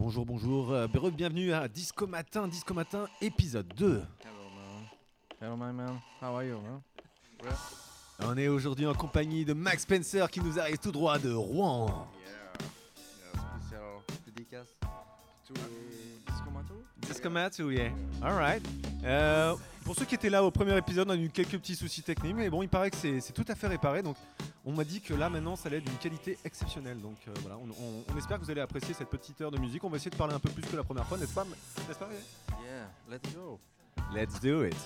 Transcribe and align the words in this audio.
Bonjour, 0.00 0.24
bonjour, 0.24 0.72
euh, 0.72 0.88
bienvenue 1.12 1.52
à 1.52 1.68
Disco 1.68 2.06
Matin, 2.06 2.48
Disco 2.48 2.72
Matin, 2.72 3.06
épisode 3.20 3.68
2. 3.76 3.86
Hello 3.86 4.00
man. 4.56 4.86
Hello 5.38 5.56
my 5.58 5.72
man. 5.74 6.00
How 6.22 6.36
are 6.36 6.42
you 6.42 6.58
man? 6.58 6.80
On 8.20 8.34
est 8.38 8.48
aujourd'hui 8.48 8.86
en 8.86 8.94
compagnie 8.94 9.44
de 9.44 9.52
Max 9.52 9.82
Spencer 9.82 10.30
qui 10.30 10.40
nous 10.40 10.58
arrive 10.58 10.78
tout 10.78 10.90
droit 10.90 11.18
de 11.18 11.30
Rouen. 11.30 12.08
Yeah. 12.18 12.30
yeah 13.34 13.58
spécial 13.58 13.82
dédicace 14.24 14.68
to 15.46 15.52
Disco 16.26 16.50
Mato. 16.50 16.82
Disco 17.02 17.28
Matin, 17.28 17.70
yeah. 17.70 17.92
Alright. 18.22 18.66
Euh, 19.04 19.54
pour 19.84 19.94
ceux 19.94 20.06
qui 20.06 20.14
étaient 20.14 20.30
là 20.30 20.42
au 20.42 20.50
premier 20.50 20.78
épisode, 20.78 21.08
on 21.08 21.12
a 21.12 21.16
eu 21.16 21.28
quelques 21.28 21.58
petits 21.58 21.76
soucis 21.76 22.02
techniques, 22.02 22.36
mais 22.36 22.48
bon, 22.48 22.62
il 22.62 22.70
paraît 22.70 22.90
que 22.90 22.96
c'est 22.96 23.32
tout 23.34 23.44
à 23.46 23.54
fait 23.54 23.66
réparé. 23.66 24.02
Donc, 24.02 24.16
on 24.66 24.72
m'a 24.72 24.84
dit 24.84 25.00
que 25.00 25.14
là, 25.14 25.30
maintenant, 25.30 25.56
ça 25.56 25.68
allait 25.68 25.80
d'une 25.80 25.96
qualité 25.96 26.38
exceptionnelle. 26.44 27.00
Donc, 27.00 27.16
euh, 27.28 27.32
voilà, 27.40 27.56
on, 27.56 27.68
on- 27.70 28.04
on 28.12 28.18
espère 28.18 28.38
que 28.38 28.44
vous 28.44 28.50
allez 28.50 28.60
apprécier 28.60 28.94
cette 28.94 29.08
petite 29.08 29.40
heure 29.40 29.50
de 29.50 29.58
musique. 29.58 29.82
On 29.84 29.88
va 29.88 29.96
essayer 29.96 30.10
de 30.10 30.16
parler 30.16 30.34
un 30.34 30.38
peu 30.40 30.50
plus 30.50 30.62
que 30.62 30.76
la 30.76 30.84
première 30.84 31.06
fois, 31.06 31.16
n'est-ce 31.18 31.32
pas 31.34 31.44
N'est-ce 31.44 31.98
pas 31.98 32.08
Yeah, 32.62 32.88
let's 33.10 33.34
go. 33.34 33.58
Let's 34.14 34.40
do 34.40 34.64
it. 34.64 34.76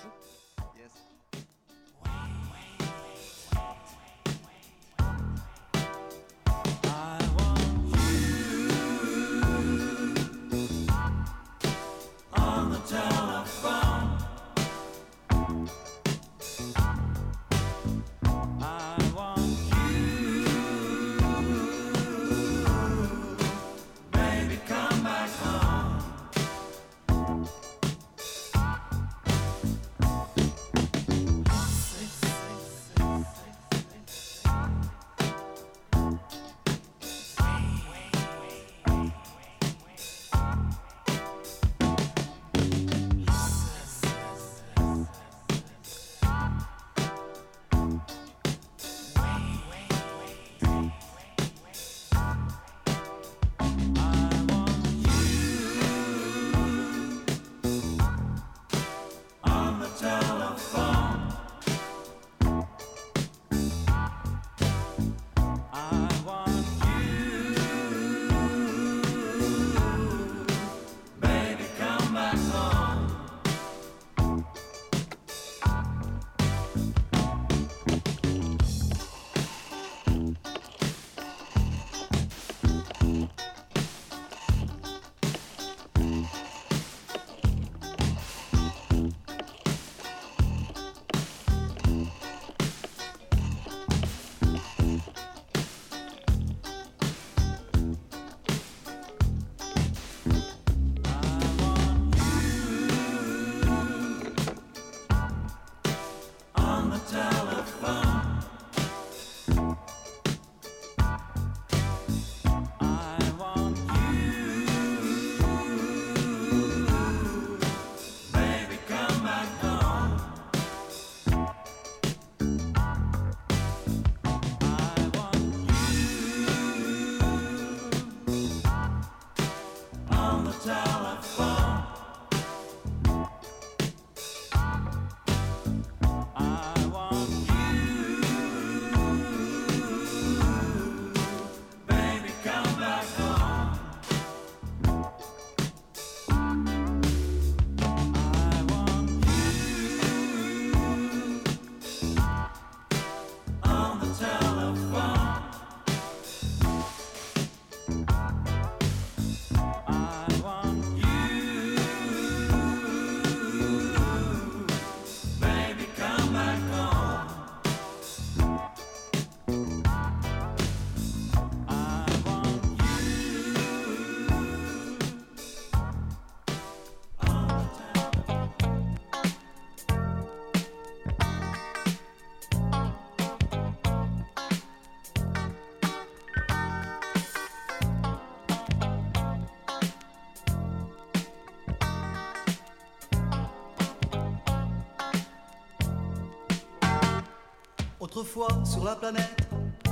Autrefois 198.17 198.47
sur 198.65 198.85
la 198.85 198.95
planète, 198.95 199.41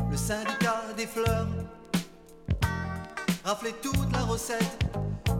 le 0.08 0.16
syndicat 0.16 0.80
des 0.96 1.08
fleurs 1.08 1.48
raflait 3.44 3.74
toute 3.82 4.12
la 4.12 4.20
recette 4.20 4.78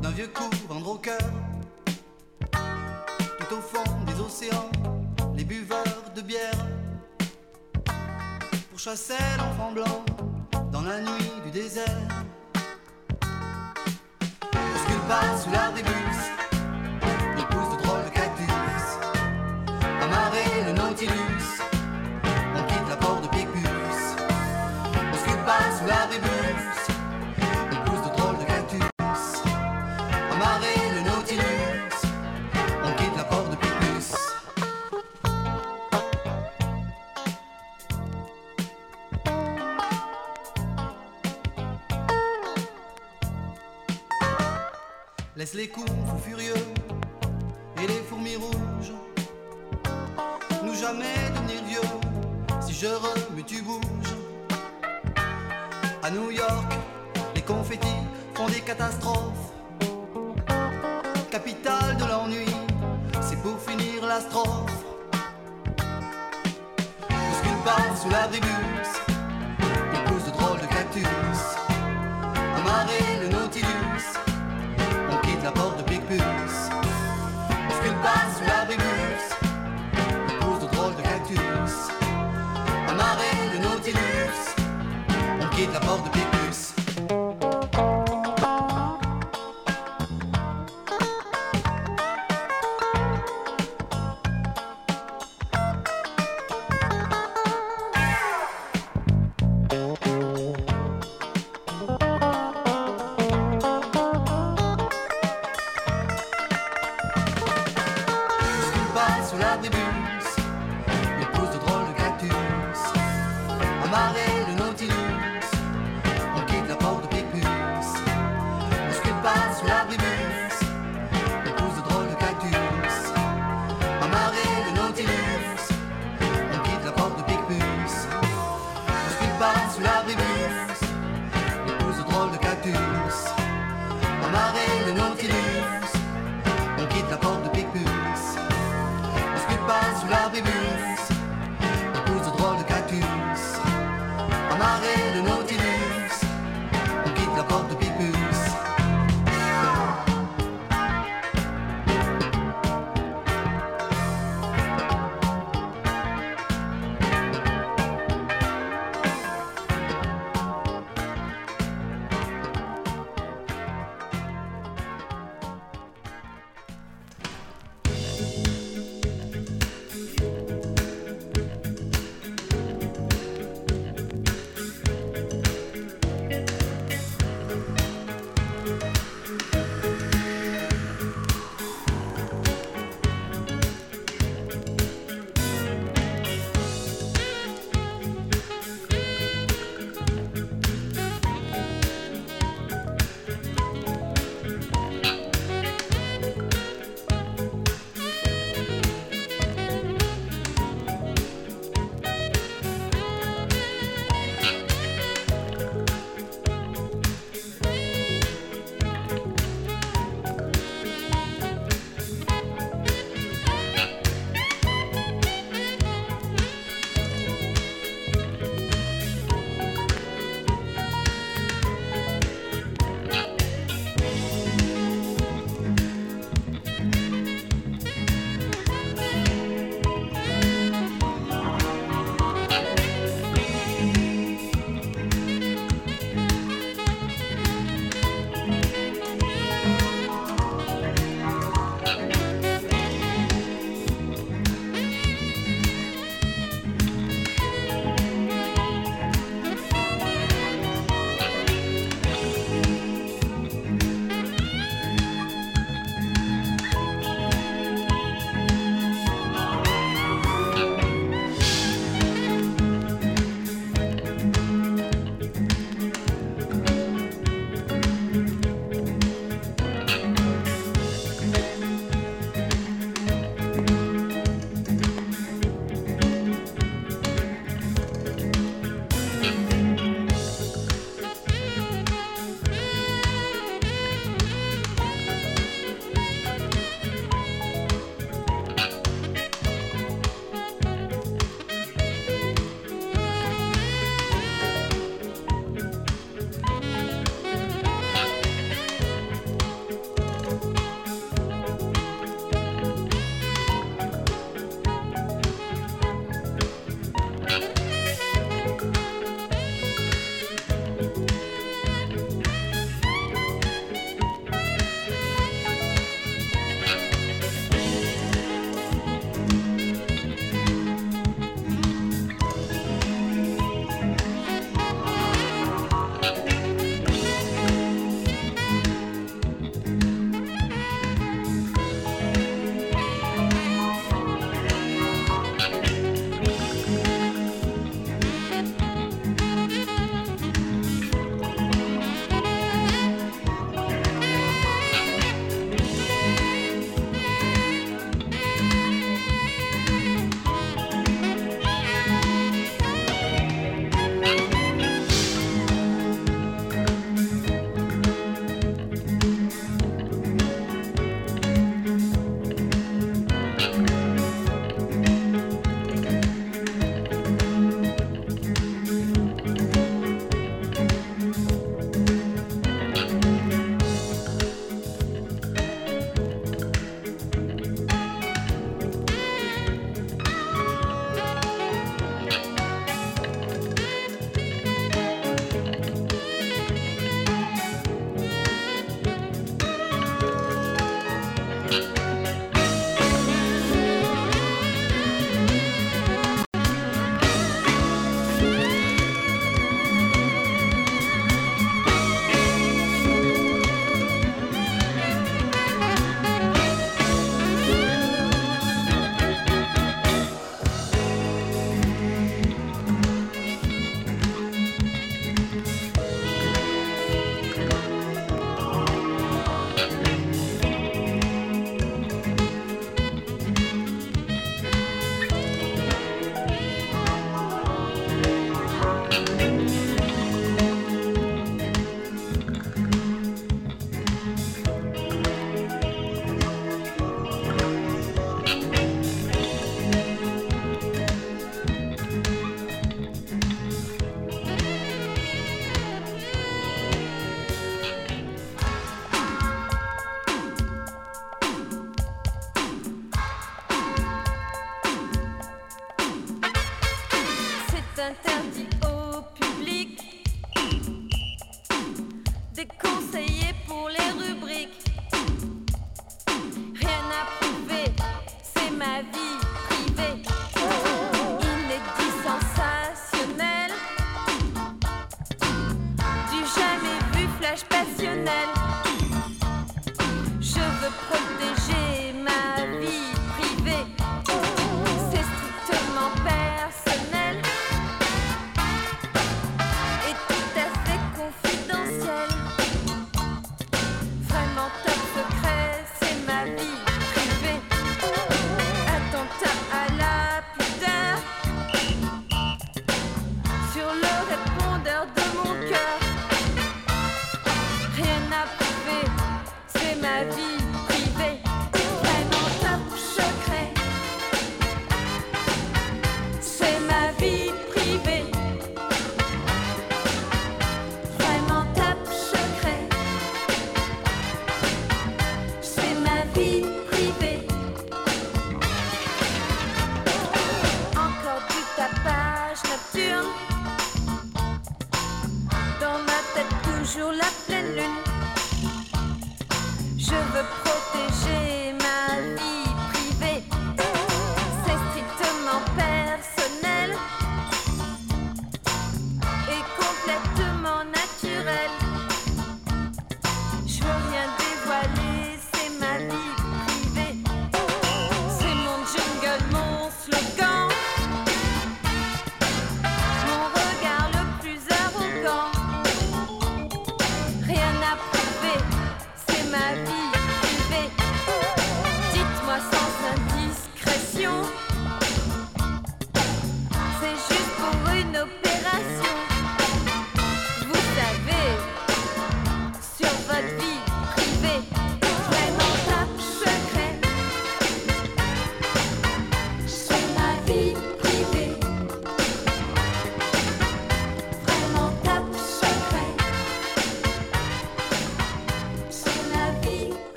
d'un 0.00 0.08
vieux 0.08 0.28
coup 0.28 0.48
vendre 0.66 0.92
au 0.92 0.94
cœur. 0.96 1.18
Tout 2.50 3.54
au 3.54 3.60
fond 3.60 3.84
des 4.06 4.18
océans, 4.18 4.70
les 5.36 5.44
buveurs 5.44 5.84
de 6.16 6.22
bière 6.22 6.54
pourchassaient 8.70 9.36
l'enfant 9.36 9.72
blanc 9.72 10.04
dans 10.72 10.80
la 10.80 11.00
nuit 11.00 11.32
du 11.44 11.50
désert. 11.50 11.84
Bouscule 14.52 15.06
pas 15.06 15.36
sous 15.36 15.50
l'arbribus, 15.50 16.20
il 17.36 17.44
pousse 17.44 17.76
de 17.76 17.82
drôles 17.82 18.04
de 18.06 18.08
cactus. 18.08 18.48
Amarrer 20.00 20.64
le 20.64 20.72
Nautilus, 20.72 21.39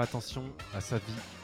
attention 0.00 0.44
à 0.74 0.80
sa 0.80 0.98
vie 0.98 1.37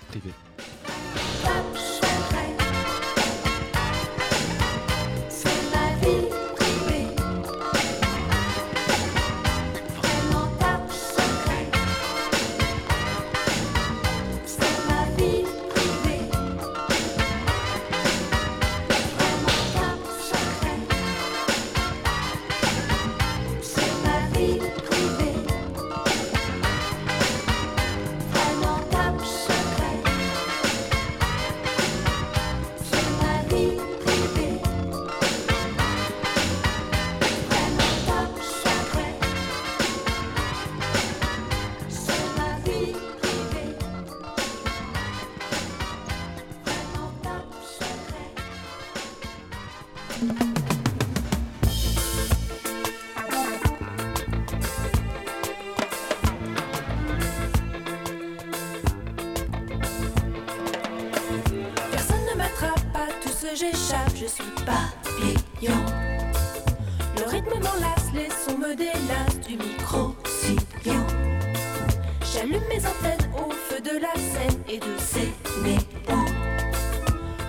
et 74.75 74.78
de 74.78 74.99
Sénéan. 74.99 76.25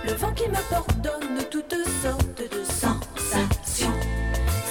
Le 0.04 0.12
vent 0.12 0.32
qui 0.32 0.48
m'apporte 0.48 0.96
donne 0.98 1.42
toutes 1.50 1.74
sortes 2.02 2.38
de 2.38 2.62
sensations. 2.64 3.98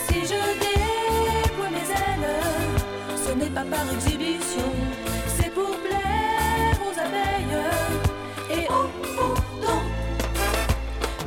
Si 0.07 0.21
je 0.21 0.39
déploie 0.63 1.69
mes 1.69 1.89
ailes, 1.91 2.29
ce 3.25 3.31
n'est 3.33 3.50
pas 3.50 3.65
par 3.65 3.85
exhibition, 3.93 4.71
c'est 5.38 5.53
pour 5.53 5.71
plaire 5.79 6.77
aux 6.88 6.97
abeilles 6.97 7.59
et 8.51 8.67
aux 8.69 8.89
boutons. 9.17 9.83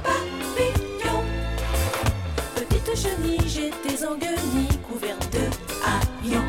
Papillon, 0.02 1.23
petite 2.54 2.97
chenille, 2.97 3.47
j'étais 3.47 4.06
en 4.06 4.14
guenille 4.16 4.78
couverte 4.88 5.30
de 5.32 5.44
haillons. 5.85 6.49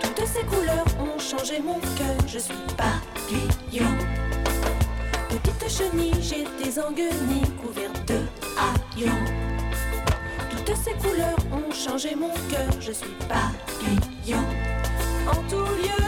Toutes 0.00 0.26
ces 0.26 0.44
couleurs 0.44 0.86
ont 1.00 1.18
changé 1.18 1.60
mon 1.60 1.80
cœur, 1.98 2.16
je 2.26 2.38
suis 2.38 2.54
pas 2.78 3.01
chenilles, 5.82 6.22
j'étais 6.22 6.80
en 6.80 6.92
guenilles, 6.92 7.50
couverte 7.60 8.08
de 8.08 8.20
haillons. 8.56 9.24
Toutes 10.50 10.76
ces 10.76 10.92
couleurs 10.92 11.36
ont 11.52 11.72
changé 11.72 12.14
mon 12.14 12.32
cœur, 12.50 12.70
je 12.80 12.92
suis 12.92 13.14
papillon. 13.28 14.44
En 15.28 15.36
tout 15.48 15.56
lieu, 15.56 16.01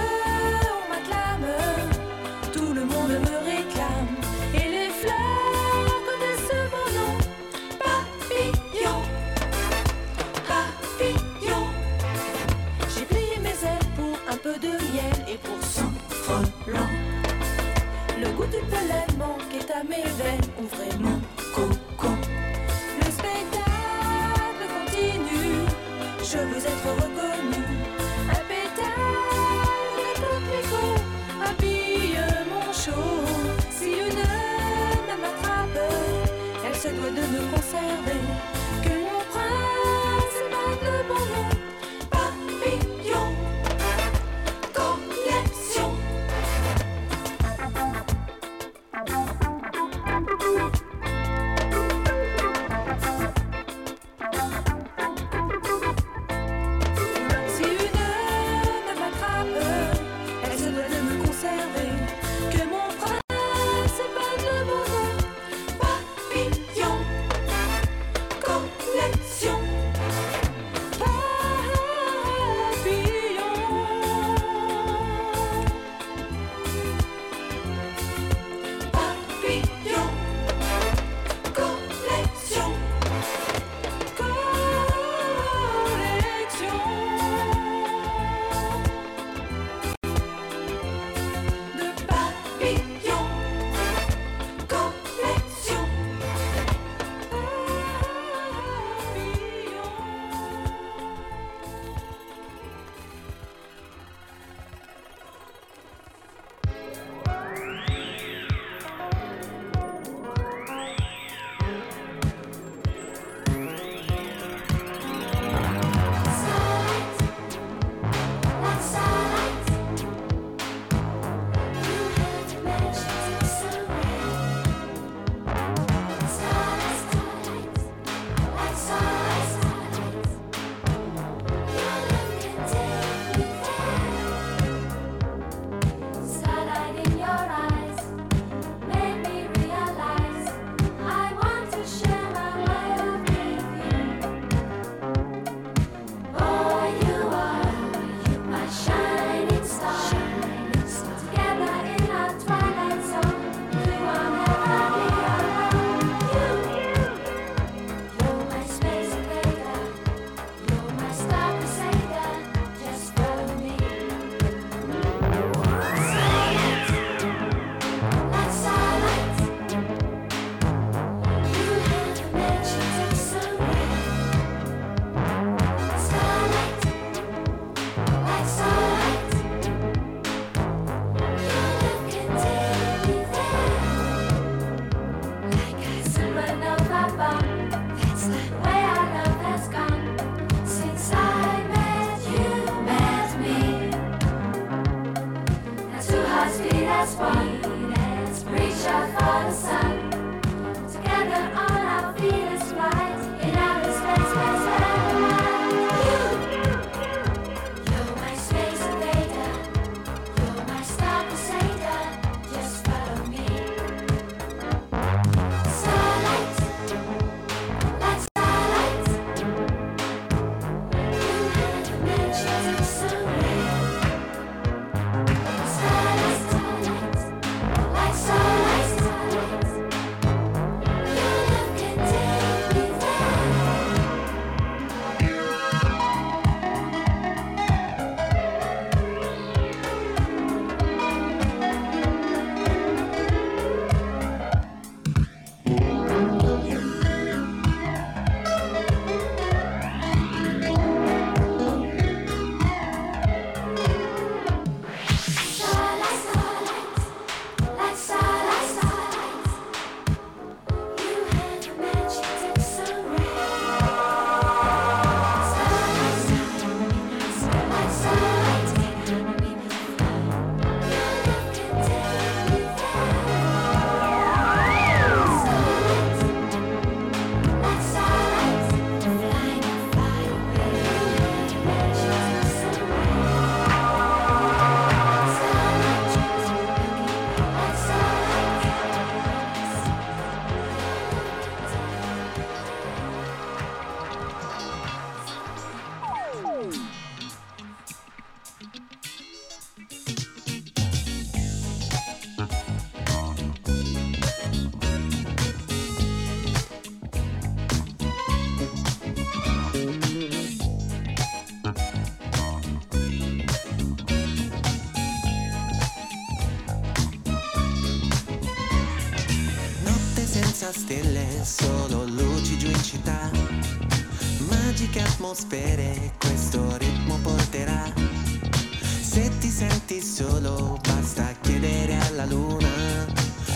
senti 329.94 330.00
solo, 330.00 330.78
basta 330.82 331.32
chiedere 331.40 331.96
alla 332.08 332.24
luna. 332.24 332.68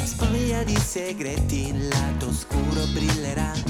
Spoglia 0.05 0.63
di 0.63 0.77
segreti, 0.77 1.69
il 1.69 1.89
lato 1.89 2.29
oscuro 2.29 2.85
brillerà. 2.93 3.68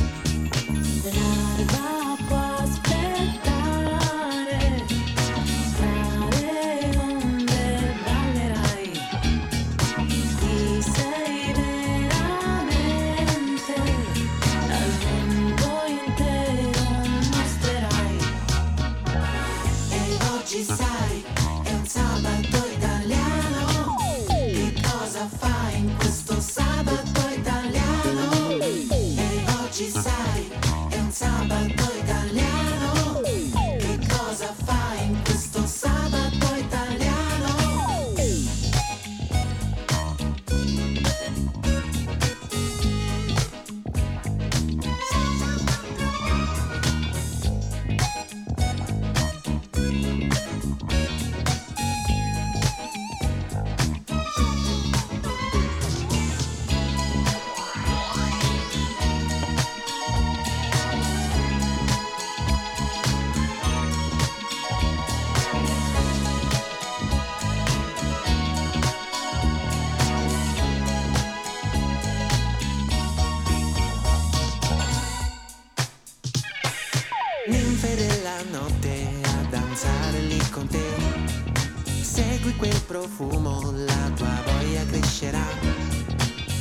quel 82.58 82.82
profumo 82.86 83.70
la 83.70 84.10
tua 84.16 84.42
voglia 84.44 84.84
crescerà. 84.86 85.46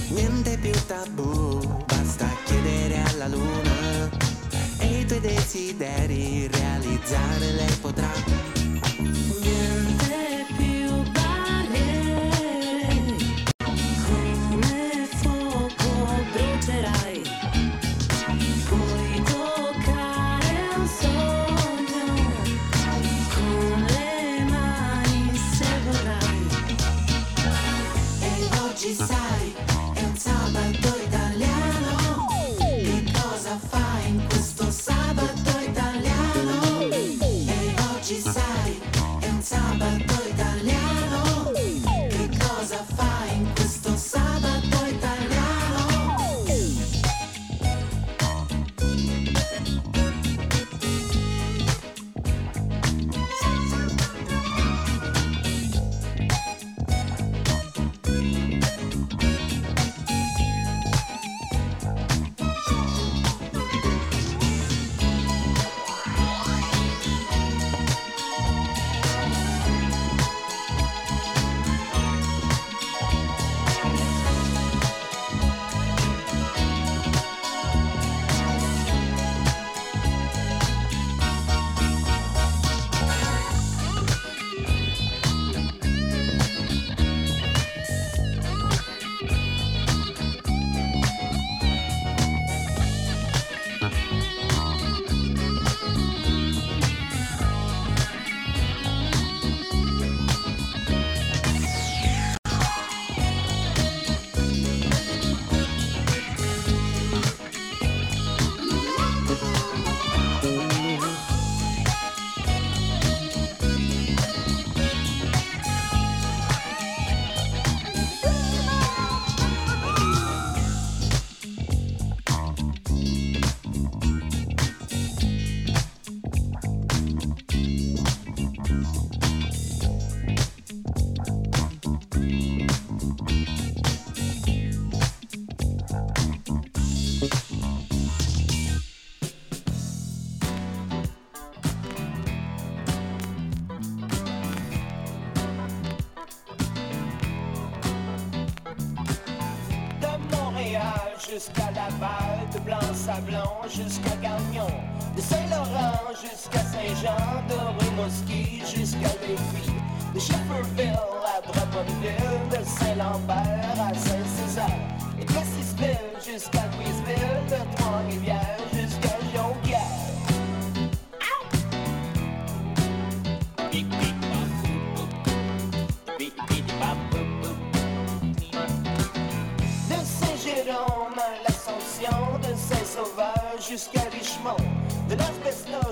Niente 0.09 0.57
più 0.59 0.71
tabù, 0.85 1.83
basta 1.85 2.29
chiedere 2.45 3.01
alla 3.01 3.27
luna 3.27 4.09
e 4.79 4.99
i 4.99 5.05
tuoi 5.05 5.19
desideri 5.19 6.47
realizzare 6.47 7.51
lei 7.51 7.75
potrà. 7.81 8.46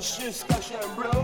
Just 0.06 0.42
scotch 0.42 0.72
and 0.72 0.96
bro. 0.96 1.15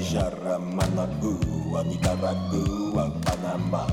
Guadalajara, 0.00 0.56
Managua, 0.58 1.84
Nicaragua, 1.84 3.12
Panama, 3.20 3.84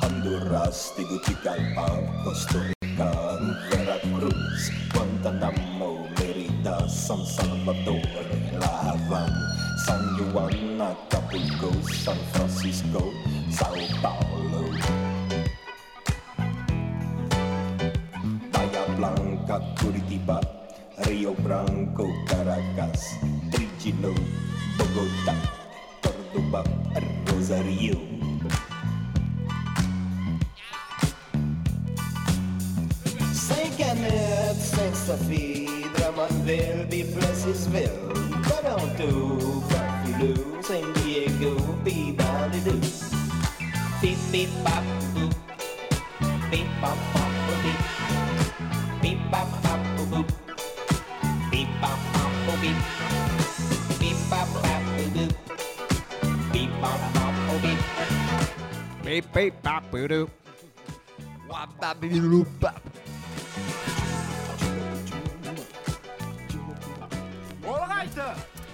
Honduras, 0.00 0.96
Tegucigalpa, 0.96 1.92
Costa 2.24 2.81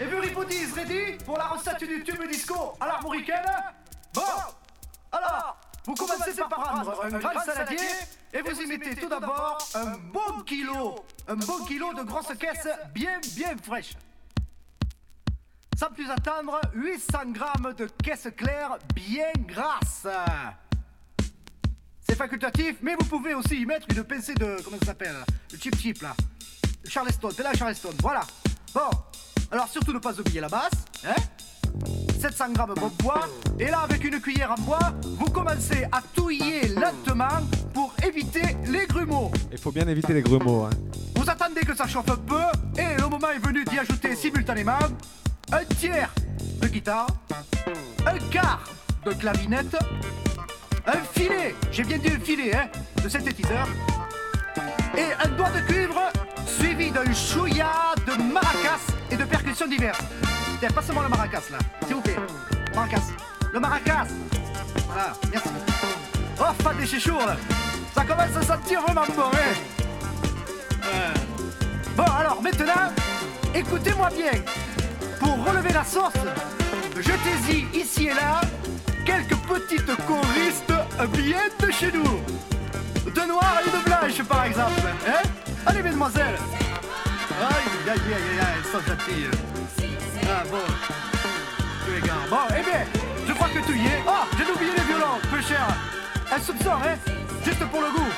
Everybody 0.00 0.54
is 0.54 0.72
ready 0.76 1.18
pour 1.24 1.36
la 1.36 1.48
recette 1.48 1.80
du 1.80 2.02
tube 2.04 2.26
disco 2.30 2.54
à 2.80 2.86
l'armoricaine? 2.86 3.44
Bon 4.14 4.22
Alors, 5.12 5.56
vous 5.84 5.94
commencez 5.94 6.34
par 6.34 6.48
prendre 6.48 7.04
un 7.04 7.18
grand 7.18 7.40
saladier 7.40 7.78
et 8.32 8.40
vous 8.40 8.60
y 8.60 8.66
mettez 8.66 8.94
tout 8.94 9.08
d'abord 9.08 9.58
un 9.74 9.98
bon 10.12 10.42
kilo, 10.46 11.04
un 11.26 11.36
bon 11.36 11.64
kilo 11.64 11.92
de 11.94 12.02
grosses 12.02 12.36
caisses 12.38 12.68
bien 12.94 13.20
bien 13.34 13.56
fraîches. 13.62 13.96
Sans 15.76 15.90
plus 15.90 16.10
attendre, 16.10 16.60
800 16.74 17.18
grammes 17.26 17.74
de 17.74 17.86
caisses 18.02 18.28
claires 18.36 18.78
bien 18.94 19.32
grasses. 19.46 20.06
C'est 22.08 22.16
facultatif, 22.16 22.76
mais 22.82 22.94
vous 22.98 23.04
pouvez 23.04 23.34
aussi 23.34 23.60
y 23.60 23.66
mettre 23.66 23.86
une 23.90 24.02
pincée 24.02 24.34
de. 24.34 24.56
Comment 24.64 24.78
ça 24.80 24.86
s'appelle 24.86 25.16
Le 25.52 25.58
chip 25.58 25.76
chip 25.76 26.00
là. 26.00 26.14
Le 26.82 26.88
Charleston, 26.88 27.28
c'est 27.36 27.42
là 27.42 27.52
Charleston, 27.54 27.90
voilà. 28.00 28.22
Bon, 28.74 28.88
alors 29.50 29.68
surtout 29.68 29.92
ne 29.92 29.98
pas 29.98 30.18
oublier 30.18 30.40
la 30.40 30.48
basse, 30.48 30.72
hein 31.06 31.14
700 32.18 32.52
grammes 32.52 32.74
bon 32.74 32.88
poids, 32.90 33.28
et 33.58 33.66
là 33.66 33.80
avec 33.80 34.02
une 34.04 34.20
cuillère 34.20 34.52
en 34.52 34.62
bois, 34.62 34.94
vous 35.04 35.26
commencez 35.26 35.84
à 35.92 36.00
touiller 36.14 36.68
lentement 36.68 37.46
pour 37.74 37.94
éviter 38.02 38.56
les 38.66 38.86
grumeaux. 38.86 39.30
Il 39.52 39.58
faut 39.58 39.70
bien 39.70 39.86
éviter 39.86 40.14
les 40.14 40.22
grumeaux. 40.22 40.64
Hein. 40.64 40.70
Vous 41.14 41.28
attendez 41.28 41.60
que 41.60 41.76
ça 41.76 41.86
chauffe 41.86 42.10
un 42.10 42.16
peu, 42.16 42.40
et 42.80 42.96
le 42.96 43.06
moment 43.08 43.30
est 43.30 43.46
venu 43.46 43.64
d'y 43.64 43.78
ajouter 43.78 44.16
simultanément 44.16 44.78
un 45.52 45.64
tiers 45.76 46.12
de 46.60 46.68
guitare, 46.68 47.06
un 48.06 48.18
quart 48.30 48.64
de 49.04 49.12
clavinette, 49.12 49.76
un 50.88 51.02
filet, 51.14 51.54
j'ai 51.70 51.84
bien 51.84 51.98
dit 51.98 52.10
un 52.10 52.20
filet, 52.20 52.54
hein, 52.54 52.68
de 53.02 53.08
synthétiseur, 53.08 53.68
et 54.96 55.12
un 55.22 55.28
doigt 55.28 55.50
de 55.50 55.60
cuivre 55.60 56.00
suivi 56.46 56.90
d'un 56.90 57.12
chouïa 57.12 57.94
de 58.06 58.22
maracas 58.32 58.80
et 59.10 59.16
de 59.16 59.24
percussions 59.24 59.68
diverses. 59.68 60.00
Tiens, 60.58 60.70
passe-moi 60.74 61.02
le 61.02 61.08
maracas 61.08 61.42
là, 61.50 61.58
s'il 61.86 61.94
vous 61.96 62.00
plaît. 62.00 62.16
Maracas. 62.74 63.02
Le 63.52 63.60
maracas. 63.60 64.06
Voilà, 64.86 65.12
merci. 65.30 65.48
Oh, 66.40 66.62
pas 66.62 66.74
des 66.74 66.86
chichours 66.86 67.24
là. 67.26 67.36
Ça 67.94 68.04
commence 68.04 68.36
à 68.36 68.42
sentir 68.42 68.80
vraiment 68.82 69.04
bon, 69.14 69.22
hein. 69.22 69.54
Ouais. 70.82 71.20
Bon, 71.96 72.04
alors 72.04 72.40
maintenant, 72.42 72.92
écoutez-moi 73.54 74.08
bien. 74.10 74.40
Pour 75.20 75.44
relever 75.44 75.72
la 75.72 75.84
sauce, 75.84 76.12
jetez-y 76.96 77.78
ici 77.78 78.06
et 78.06 78.14
là 78.14 78.40
quelques 79.08 79.40
petites 79.52 79.96
choristes 80.06 80.74
habillées 80.98 81.50
de 81.58 81.70
chez 81.70 81.90
nous. 81.90 82.20
De 83.10 83.22
noir 83.26 83.54
et 83.64 83.70
de 83.70 83.80
blanche, 83.84 84.22
par 84.28 84.44
exemple. 84.44 84.82
Hein? 85.06 85.22
Allez, 85.66 85.82
mesdemoiselles. 85.82 86.38
Aïe, 87.40 87.70
aïe, 87.88 87.98
aïe, 87.98 88.14
aïe, 88.18 88.40
aïe, 88.48 88.62
sans 88.70 88.82
gentille. 88.86 89.30
Ah 90.24 90.44
bon. 90.50 90.66
Tous 91.84 91.92
les 91.94 92.06
gars. 92.06 92.24
Bon, 92.28 92.44
eh 92.50 92.62
bien, 92.68 92.82
je 93.26 93.32
crois 93.32 93.48
que 93.48 93.60
tu 93.66 93.78
y 93.78 93.86
es. 93.86 94.02
Oh, 94.06 94.24
j'ai 94.36 94.52
oublié 94.52 94.72
les 94.76 94.84
violons, 94.84 95.18
peu 95.30 95.40
cher. 95.40 95.66
Un 96.30 96.40
soupçon, 96.40 96.76
hein? 96.84 96.96
Juste 97.44 97.64
pour 97.70 97.80
le 97.80 97.90
goût. 97.90 98.12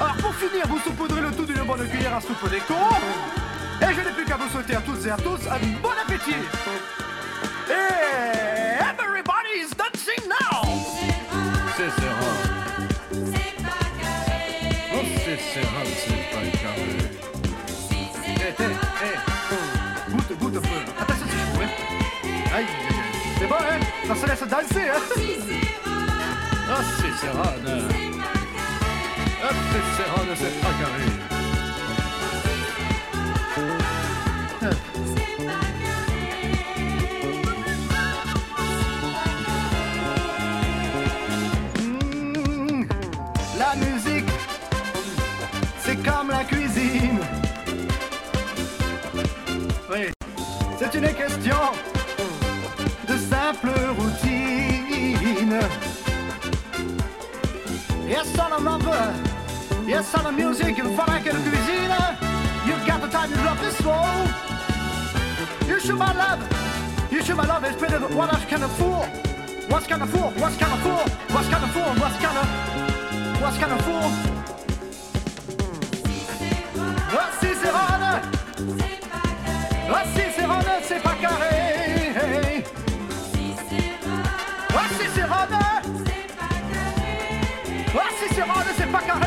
Alors, 0.00 0.16
pour 0.16 0.34
finir, 0.34 0.66
vous 0.66 0.80
saupoudrez 0.80 1.20
le 1.20 1.30
tout 1.30 1.46
d'une 1.46 1.62
bonne 1.62 1.88
cuillère 1.88 2.16
à 2.16 2.20
soupe 2.20 2.50
des. 2.50 2.56
Et 2.56 3.94
je 3.94 4.00
n'ai 4.00 4.12
plus 4.16 4.24
qu'à 4.24 4.36
vous 4.36 4.48
souhaiter 4.48 4.74
à 4.74 4.80
toutes 4.80 5.06
et 5.06 5.10
à 5.10 5.16
tous 5.16 5.40
un 5.48 5.58
bon 5.80 5.94
appétit. 6.04 6.42
Et 7.68 8.80
everybody's 8.80 9.70
done. 9.76 9.83
Ça 24.14 24.20
se 24.20 24.26
laisse 24.26 24.48
danser, 24.48 24.88
hein 24.88 25.00
Ah, 26.70 26.80
Céral. 27.20 27.60
Ah, 29.42 29.50
c'est 29.72 30.02
Céral, 30.02 30.26
c'est 30.36 30.60
pas 30.60 30.72
carré. 30.80 32.14
Mmh, 41.80 42.86
La 43.58 43.76
musique, 43.76 44.24
c'est 45.80 45.96
comme 46.02 46.30
la 46.30 46.44
cuisine. 46.44 47.18
Oui, 49.90 50.06
c'est 50.78 50.94
une 50.98 51.08
question 51.14 51.56
Yes, 59.86 60.14
a 60.14 60.32
music, 60.32 60.76
faudra 60.96 61.20
que 61.22 61.30
la 61.32 61.40
cuisine. 61.40 62.16
You 62.66 62.74
got 62.86 63.02
the 63.02 63.08
time, 63.08 63.30
you 63.30 63.36
love 63.44 63.60
this 63.60 63.76
slow. 63.76 64.24
You 65.68 65.78
should 65.78 65.98
my 65.98 66.12
love. 66.14 66.40
You 67.12 67.22
should 67.22 67.36
my 67.36 67.44
love. 67.46 67.64
It's 67.64 67.80
better 67.80 68.00
what 68.16 68.32
I 68.32 68.42
can 68.46 68.62
afford. 68.62 69.08
What's 69.68 69.86
of 69.90 70.08
fool? 70.10 70.30
What's 70.40 70.56
of 70.62 70.80
fool? 70.80 71.04
What's 71.34 71.48
of 71.52 71.70
fool? 71.70 71.94
What's 72.00 72.16
of 72.24 72.46
What's 73.42 73.58
of 73.62 73.80
fool? 73.84 74.10
Oh, 77.16 77.28
Cicérone 77.40 78.12
Oh, 79.90 80.04
Cicérone, 80.14 80.74
c'est 80.82 81.02
pas 81.02 81.16
carré 81.20 82.64
Oh, 84.70 84.86
Cicérone 84.98 85.64
Oh, 87.94 88.08
Cicérone, 88.18 88.70
c'est 88.76 88.90
pas 88.90 89.02
carré 89.02 89.23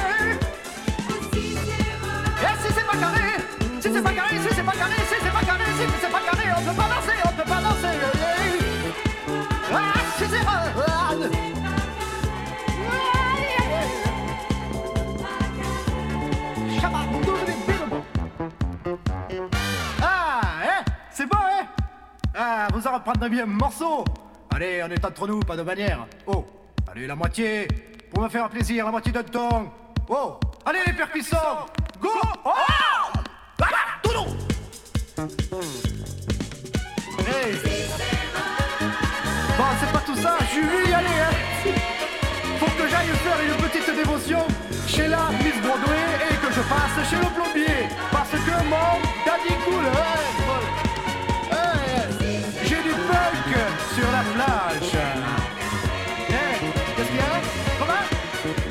c'est 3.97 4.03
pas 4.03 4.13
carré, 4.13 4.37
si 4.37 4.55
c'est 4.55 4.63
pas 4.63 4.71
carré, 4.73 4.93
si 5.09 5.15
c'est 5.23 5.31
pas 5.31 5.43
carré, 5.43 5.63
si 5.65 5.85
c'est 5.99 6.11
pas 6.11 6.19
carré, 6.19 6.43
on 6.55 6.61
peut 6.61 6.75
pas 6.75 6.87
danser, 6.87 7.17
on 7.25 7.29
peut 7.29 7.49
pas 7.49 7.61
danser 7.61 7.97
Ah, 9.73 9.93
Cicérone 10.17 11.31
Ah, 20.03 20.41
hein 20.63 20.83
C'est 21.09 21.25
bon, 21.25 21.37
hein. 21.37 21.65
Ah, 22.35 22.67
vous 22.73 22.85
en 22.87 22.93
reprendrez 22.93 23.29
bien 23.29 23.43
un 23.43 23.47
morceau. 23.47 24.05
Allez, 24.53 24.83
on 24.83 24.91
est 24.91 25.03
entre 25.03 25.27
nous, 25.27 25.39
pas 25.39 25.57
de 25.57 25.63
manière. 25.63 26.05
Oh, 26.27 26.45
allez, 26.91 27.07
la 27.07 27.15
moitié. 27.15 27.67
Pour 28.13 28.23
me 28.23 28.29
faire 28.29 28.47
plaisir, 28.49 28.85
la 28.85 28.91
moitié 28.91 29.11
de 29.11 29.21
ton. 29.23 29.71
Oh, 30.07 30.39
allez 30.65 30.79
les 30.85 30.93
percussons 30.93 31.35
Go. 31.99 32.09
Oh 32.45 33.16
Hey 37.27 37.53
Bon, 39.57 39.63
c'est 39.79 39.91
pas 39.91 40.03
tout 40.05 40.15
ça, 40.15 40.37
je 40.53 40.59
vais 40.59 40.89
y 40.89 40.93
aller, 40.93 41.07
hein 41.07 41.35
Faut 42.59 42.65
que 42.65 42.87
j'aille 42.89 43.07
faire 43.07 43.39
une 43.41 43.55
petite 43.67 43.95
dévotion 43.95 44.41
chez 44.87 45.07
la 45.07 45.29
Miss 45.43 45.55
Broadway 45.61 46.05
et 46.29 46.35
que 46.35 46.53
je 46.53 46.61
passe 46.61 47.09
chez 47.09 47.15
le 47.17 47.29
plombier. 47.35 47.87
Parce 48.11 48.29
que 48.31 48.63
mon 48.69 48.99
daddy 49.25 49.53
cool, 49.65 49.83
ouais. 49.85 50.25
J'ai 52.63 52.75
du 52.83 52.91
punk 52.91 53.51
sur 53.95 54.11
la 54.11 54.23
plage. 54.33 54.91
Qu'est-ce 56.27 57.07
qu'il 57.07 57.15
y 57.15 57.19
a? 57.19 57.21
Comment 57.79 58.03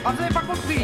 Ah, 0.04 0.12
vous 0.16 0.22
avez 0.22 0.32
pas 0.34 0.40
compris 0.40 0.82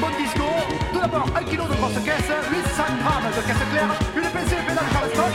bon 0.00 0.10
disco, 0.18 0.44
tout 0.92 0.98
d'abord, 0.98 1.26
un 1.36 1.44
kilo 1.44 1.64
de 1.64 1.74
grosse 1.74 1.98
caisse, 2.04 2.30
800 2.50 2.82
grammes 3.00 3.30
de 3.30 3.42
caisse 3.46 3.64
claire, 3.70 3.90
une 4.16 4.30
PC 4.30 4.56
pédale 4.66 4.88
Charleston, 4.92 5.30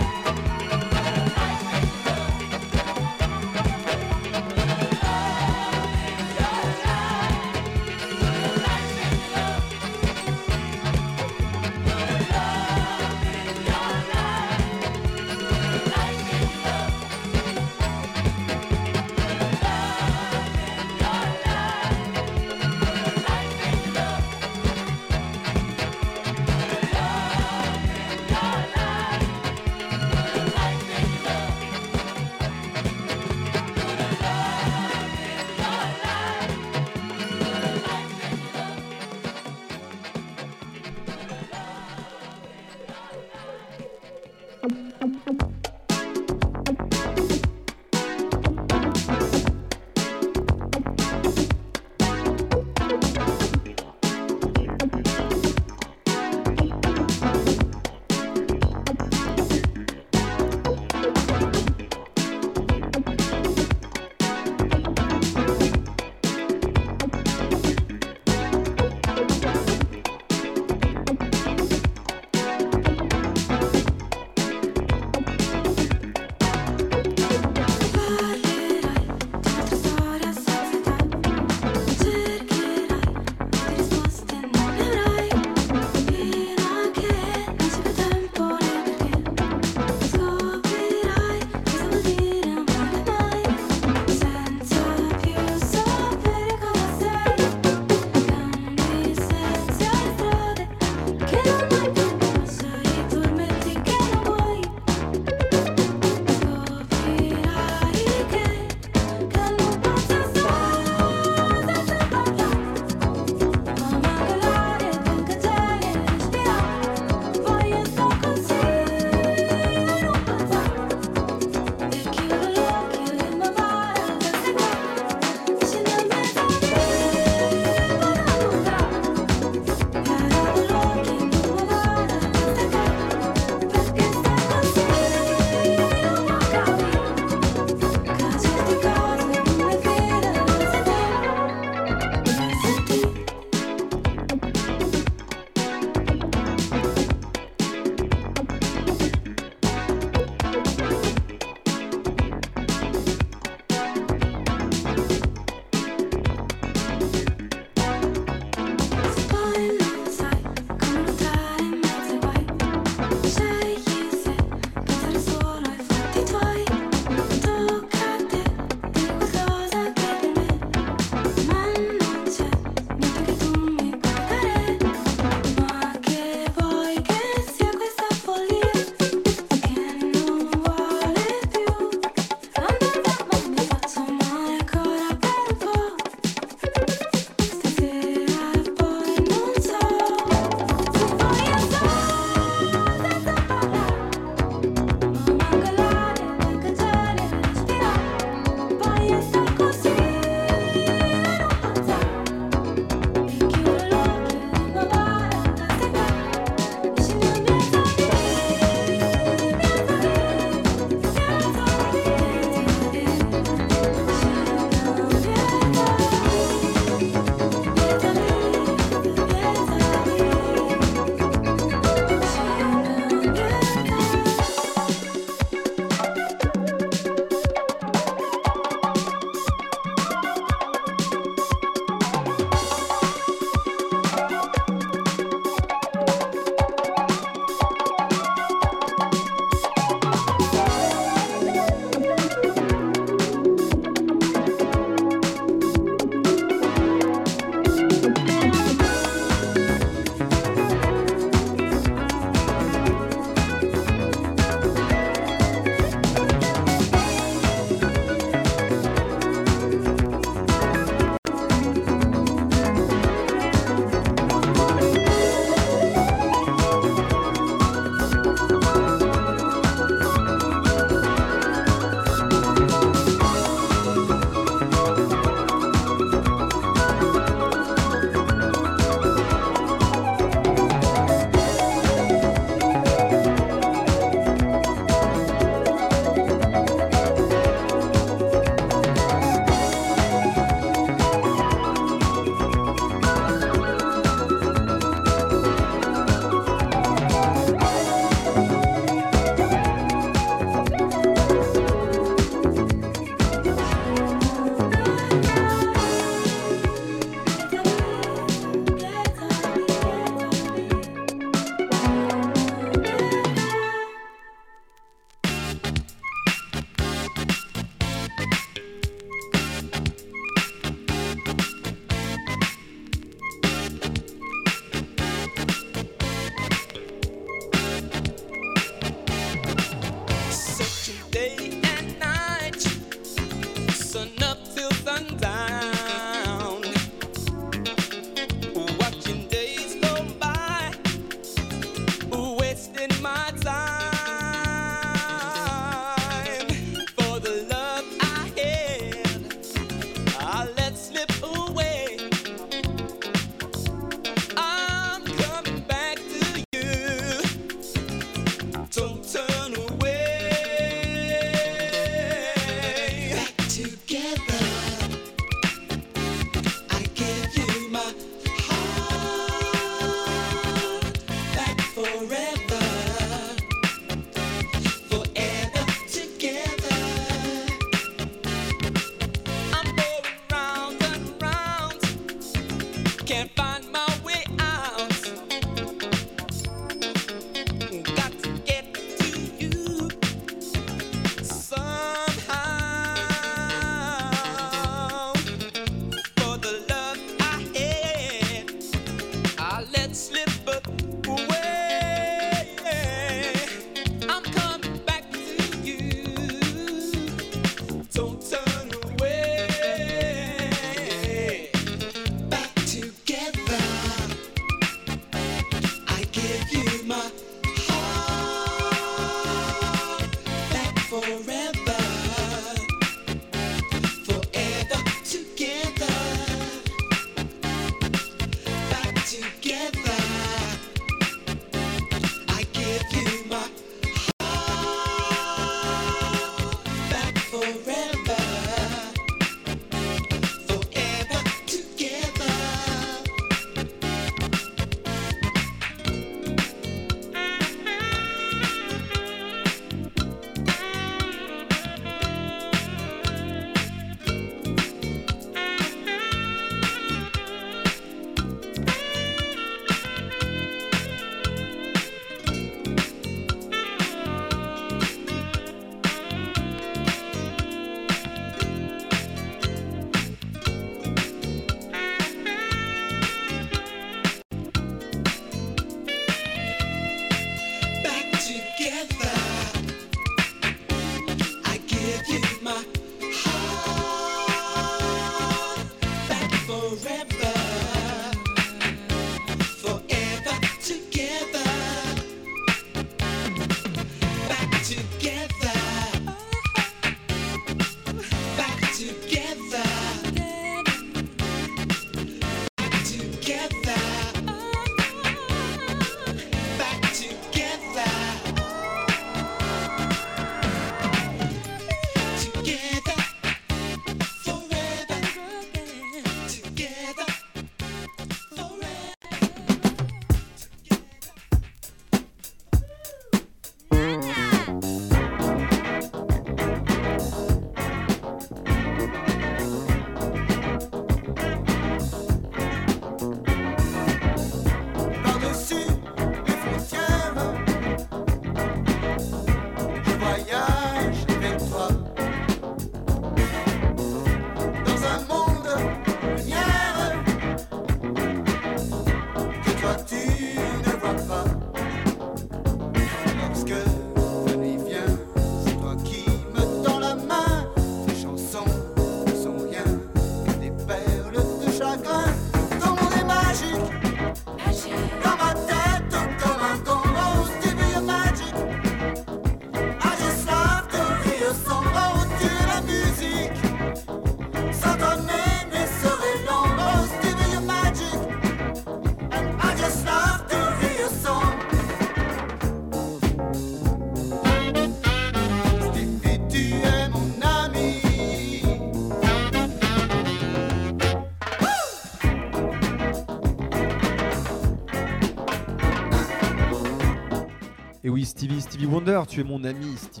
Stevie, 598.21 598.67
Wonder, 598.67 599.01
tu 599.07 599.19
es 599.19 599.23
mon 599.23 599.43
ami, 599.43 599.75
Stevie. 599.77 600.00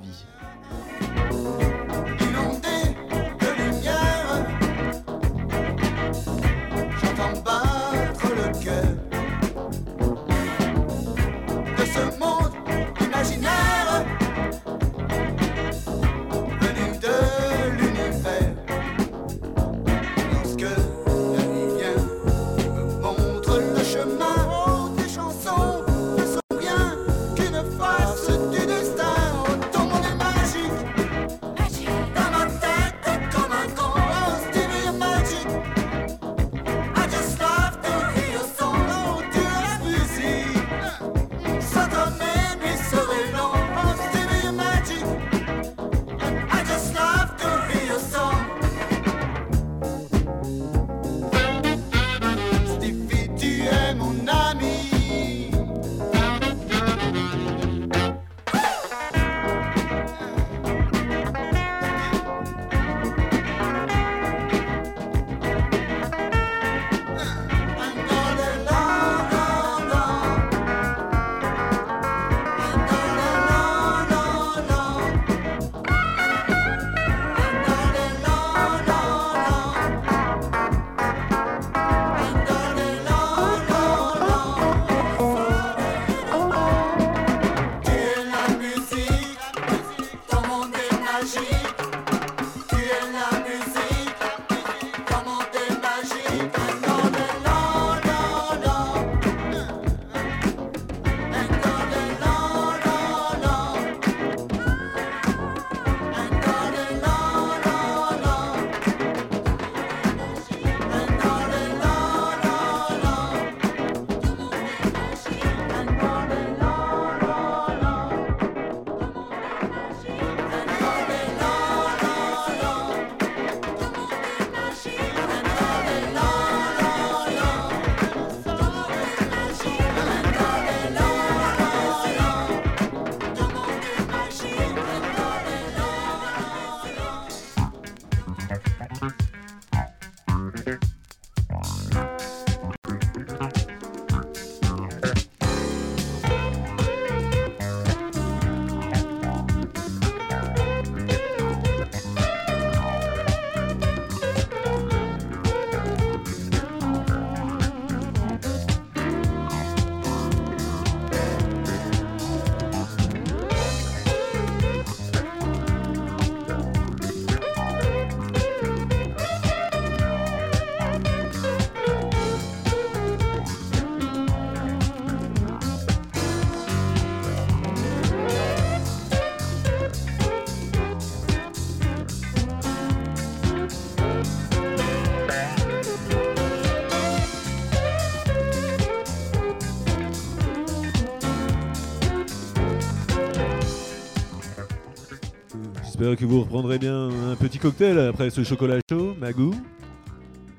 J'espère 196.11 196.27
que 196.27 196.33
vous 196.33 196.41
reprendrez 196.41 196.77
bien 196.77 197.07
un 197.07 197.37
petit 197.37 197.57
cocktail 197.57 197.97
après 197.97 198.29
ce 198.31 198.43
chocolat 198.43 198.79
chaud, 198.89 199.15
Magou. 199.17 199.55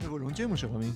Volontiers, 0.08 0.46
mon 0.46 0.56
cher 0.56 0.70
ami. 0.74 0.86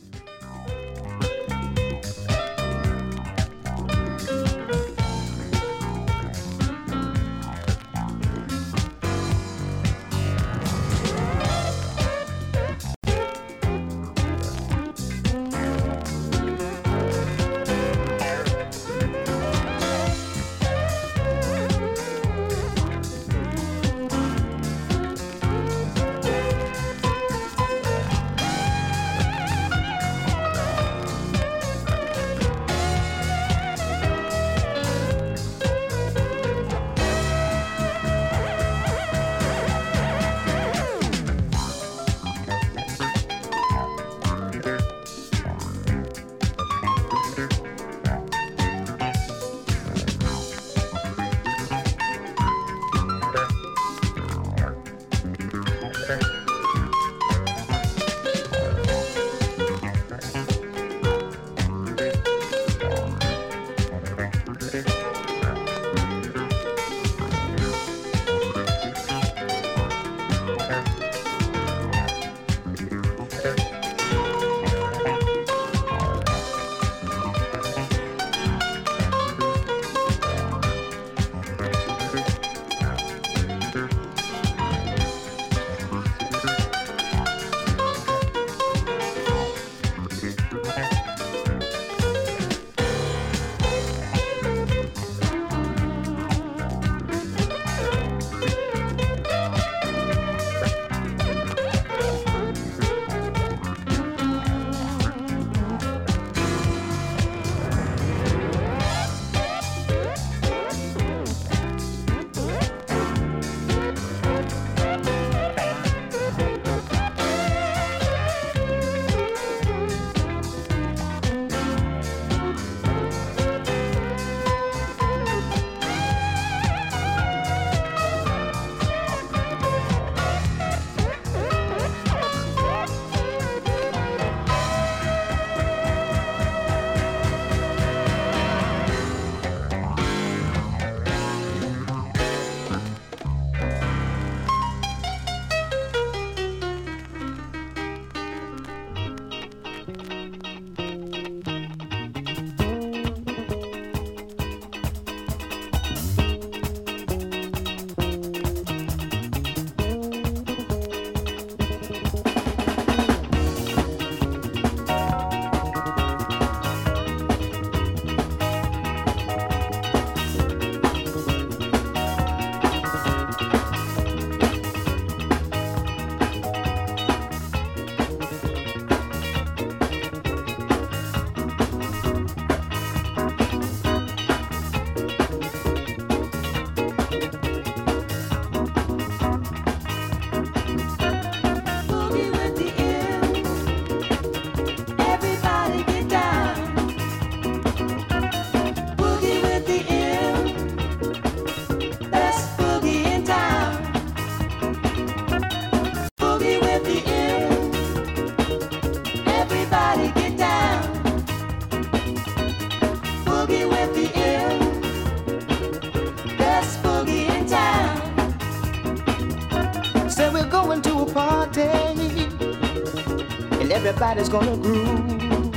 And 224.27 224.33
gonna 224.33 224.57
groove. 224.57 225.55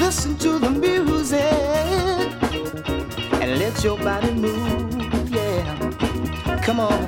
Listen 0.00 0.36
to 0.38 0.58
the 0.58 0.70
music 0.70 1.42
and 3.40 3.58
let 3.58 3.82
your 3.84 3.98
body 3.98 4.32
move. 4.32 5.30
Yeah, 5.30 6.58
come 6.62 6.80
on. 6.80 7.01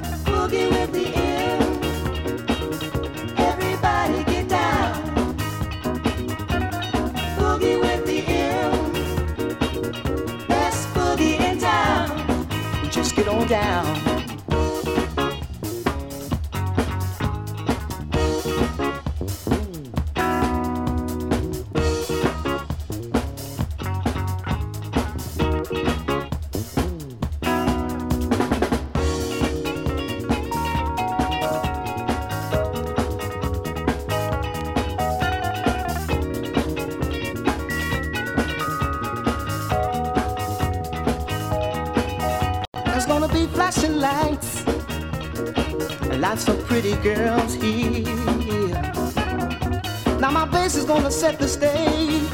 Set 51.24 51.38
the 51.38 51.48
stage 51.48 52.28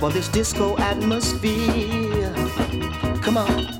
for 0.00 0.10
this 0.10 0.28
disco 0.28 0.78
atmosphere. 0.78 2.32
Come 3.20 3.36
on. 3.36 3.73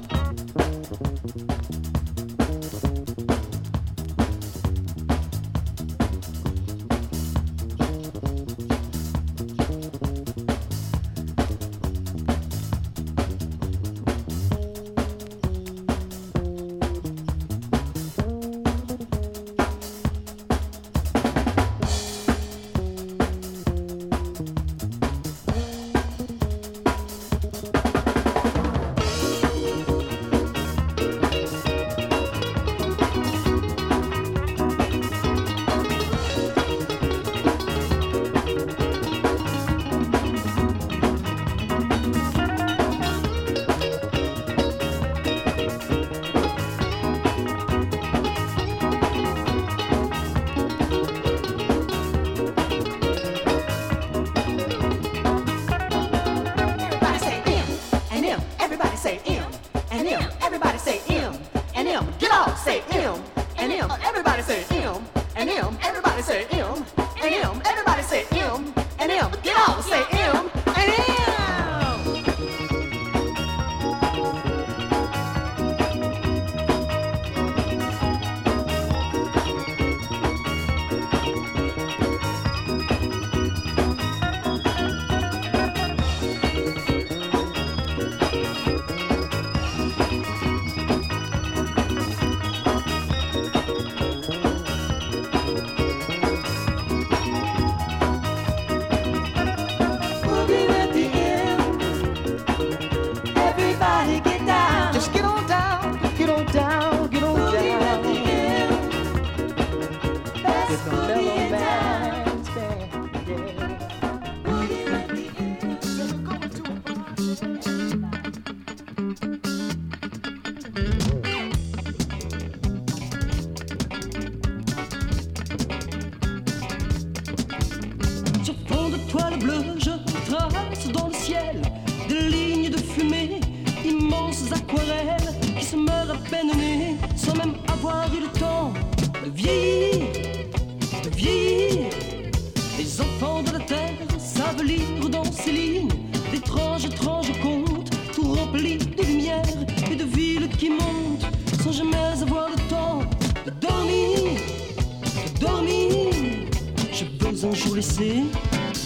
Laisser 157.74 158.22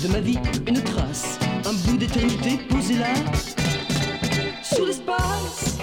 de 0.03 0.09
ma 0.09 0.21
vie 0.21 0.39
une 0.67 0.83
trace, 0.83 1.39
un 1.67 1.73
bout 1.73 1.99
d'éternité 1.99 2.59
posé 2.69 2.97
là, 2.97 3.13
sur 4.63 4.87
l'espace. 4.87 5.79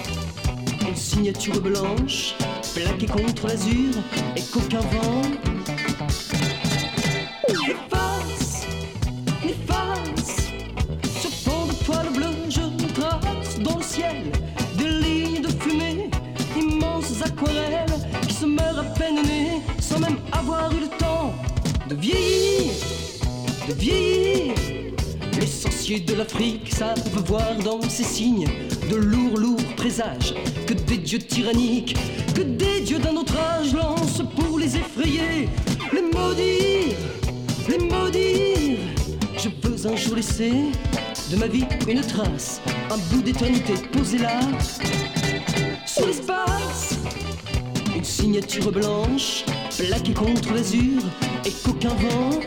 Une 0.88 0.96
signature 0.96 1.60
blanche, 1.60 2.34
plaquée 2.74 3.06
contre 3.06 3.46
l'azur, 3.46 3.94
et 4.36 4.42
qu'aucun 4.52 4.80
vent 4.80 5.22
De 25.86 26.14
l'Afrique 26.14 26.74
savent 26.74 26.98
voir 27.26 27.54
dans 27.64 27.80
ces 27.80 28.02
signes 28.02 28.48
de 28.90 28.96
lourds, 28.96 29.38
lourds 29.38 29.74
présages 29.76 30.34
que 30.66 30.74
des 30.74 30.96
dieux 30.96 31.20
tyranniques, 31.20 31.96
que 32.34 32.40
des 32.40 32.80
dieux 32.80 32.98
d'un 32.98 33.14
autre 33.14 33.38
âge 33.38 33.72
lancent 33.72 34.24
pour 34.34 34.58
les 34.58 34.76
effrayer, 34.76 35.48
les 35.92 36.02
maudire, 36.02 36.96
les 37.68 37.78
maudire. 37.78 38.78
Je 39.38 39.48
veux 39.62 39.86
un 39.86 39.94
jour 39.94 40.16
laisser 40.16 40.72
de 41.30 41.36
ma 41.36 41.46
vie 41.46 41.66
une 41.86 42.00
trace, 42.00 42.60
un 42.90 42.98
bout 43.14 43.22
d'éternité 43.22 43.74
posé 43.92 44.18
là, 44.18 44.40
sur 45.86 46.04
l'espace. 46.04 46.96
Une 47.94 48.04
signature 48.04 48.72
blanche, 48.72 49.44
plaquée 49.78 50.14
contre 50.14 50.52
l'azur, 50.52 51.00
et 51.44 51.50
qu'aucun 51.52 51.94
vent 51.94 52.40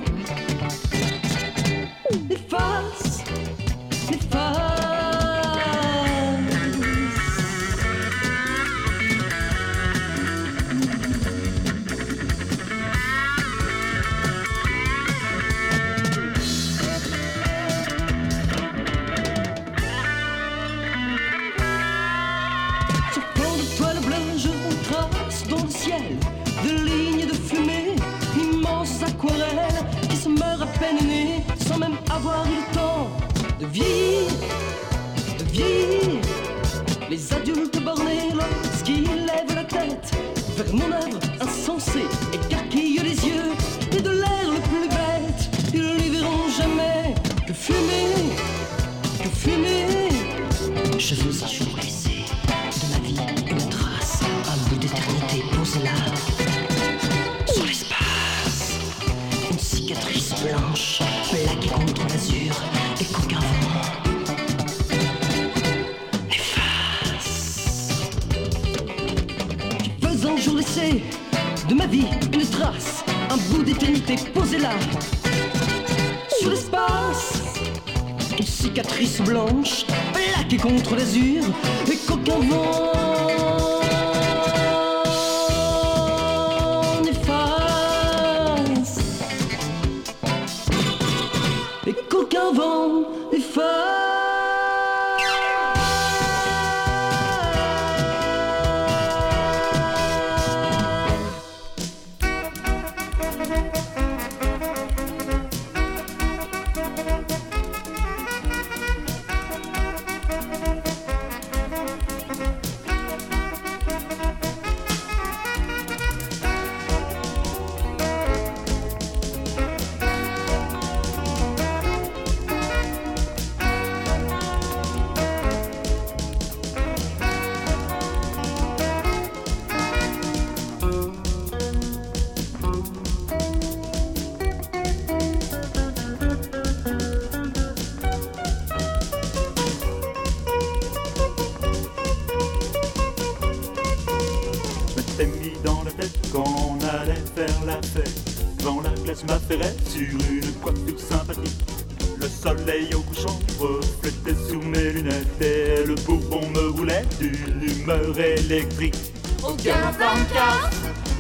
soleil 152.41 152.90
au 152.95 153.02
couchant 153.02 153.40
reflétait 153.60 154.36
sur 154.48 154.64
mes 154.64 154.91
lunettes. 154.91 155.41
Et 155.41 155.86
le 155.86 155.95
bourbon 155.95 156.41
me 156.49 156.70
roulait 156.70 157.06
d'une 157.20 157.61
humeur 157.61 158.18
électrique. 158.18 158.95
Oh 159.44 159.56
girls 159.57 159.98
and 160.02 160.26
cars, 160.34 160.70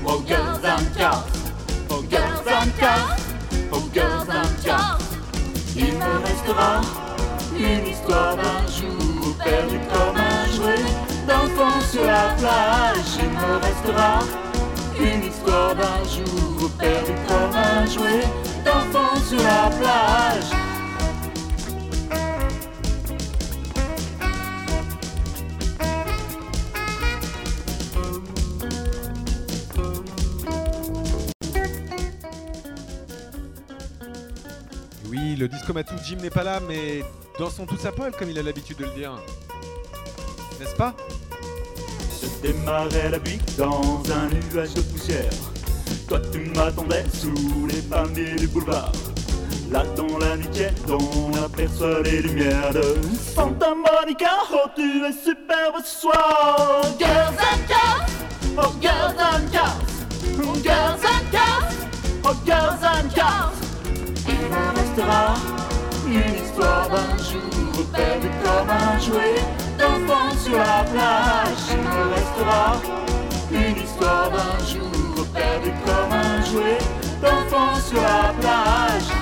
oh 0.05 0.21
girls 0.27 0.63
and 0.63 0.97
cars, 0.97 1.25
oh 1.89 2.03
girls 2.09 2.47
and 2.47 2.71
cars, 2.79 3.17
oh 3.71 3.81
girls 3.93 4.29
and 4.29 4.63
cars. 4.63 4.99
Il 5.75 5.93
me 5.93 6.19
restera 6.25 6.81
une 7.57 7.87
histoire 7.87 8.35
d'un 8.35 8.65
jour 8.67 9.35
perdu 9.43 9.79
comme 9.91 10.17
un 10.17 10.45
jouet 10.55 10.85
d'enfant 11.27 11.79
sur 11.91 12.03
la 12.03 12.35
plage. 12.37 13.19
Il 13.19 13.29
me 13.29 13.57
restera 13.61 14.19
une 14.99 15.23
histoire 15.29 15.75
d'un 15.75 16.03
jour 16.03 16.69
perdu 16.77 17.13
comme 17.27 17.55
un 17.55 17.85
jouet 17.85 18.25
d'enfant 18.65 19.15
sur 19.27 19.37
la 19.37 19.69
plage. 19.79 20.68
Le 35.39 35.47
Disco 35.47 35.71
Matou, 35.71 35.95
Jim 36.03 36.17
n'est 36.21 36.29
pas 36.29 36.43
là, 36.43 36.59
mais 36.67 37.01
dansons 37.39 37.65
tous 37.65 37.85
à 37.85 37.93
poil, 37.93 38.11
comme 38.11 38.29
il 38.29 38.37
a 38.37 38.43
l'habitude 38.43 38.77
de 38.77 38.83
le 38.83 38.91
dire. 38.91 39.13
N'est-ce 40.59 40.75
pas? 40.75 40.93
Je 42.21 42.27
démarrais 42.45 43.09
la 43.09 43.19
butte 43.19 43.55
dans 43.57 44.03
un 44.11 44.27
nuage 44.27 44.73
de 44.73 44.81
poussière. 44.81 45.31
Toi 46.09 46.19
tu 46.33 46.39
m'attendais 46.39 47.05
sous 47.13 47.67
les 47.67 47.81
palmiers 47.83 48.35
du 48.35 48.47
boulevard. 48.47 48.91
Là 49.71 49.85
dans 49.95 50.17
la 50.17 50.35
nickel, 50.35 50.73
on 50.89 51.31
aperçoit 51.41 52.01
les 52.01 52.21
lumières 52.21 52.73
de 52.73 52.97
Santa 53.33 53.73
Monica. 53.73 54.31
Oh 54.51 54.67
tu 54.75 55.05
es 55.05 55.13
superbe 55.13 55.81
ce 55.85 56.01
soir. 56.01 56.81
Girls 56.99 57.37
and 57.39 57.67
cars, 57.69 58.09
oh 58.57 58.73
girls 58.81 59.15
and 59.17 59.49
cars, 59.53 60.05
oh 60.37 60.53
girls 60.61 61.05
and 61.05 61.31
cars, 61.31 61.75
oh 62.25 62.35
girls 62.45 62.83
and 62.83 63.15
cars. 63.15 63.68
Restera 64.99 65.35
une 66.07 66.43
histoire 66.43 66.89
d'un 66.89 67.17
jour 67.23 67.85
perdu 67.93 68.27
comme 68.43 68.69
un 68.69 68.99
jouet 68.99 69.35
d'enfant 69.77 70.37
sur 70.37 70.57
la 70.57 70.83
plage. 70.83 71.71
Il 71.71 71.77
me 71.77 72.13
restera 72.13 72.81
une 73.49 73.81
histoire 73.81 74.29
d'un 74.29 74.65
jour 74.65 75.25
perdu 75.33 75.71
comme 75.85 76.11
un 76.11 76.43
jouet 76.43 76.79
d'enfant 77.21 77.79
sur 77.79 78.01
la 78.01 78.33
plage. 78.41 79.18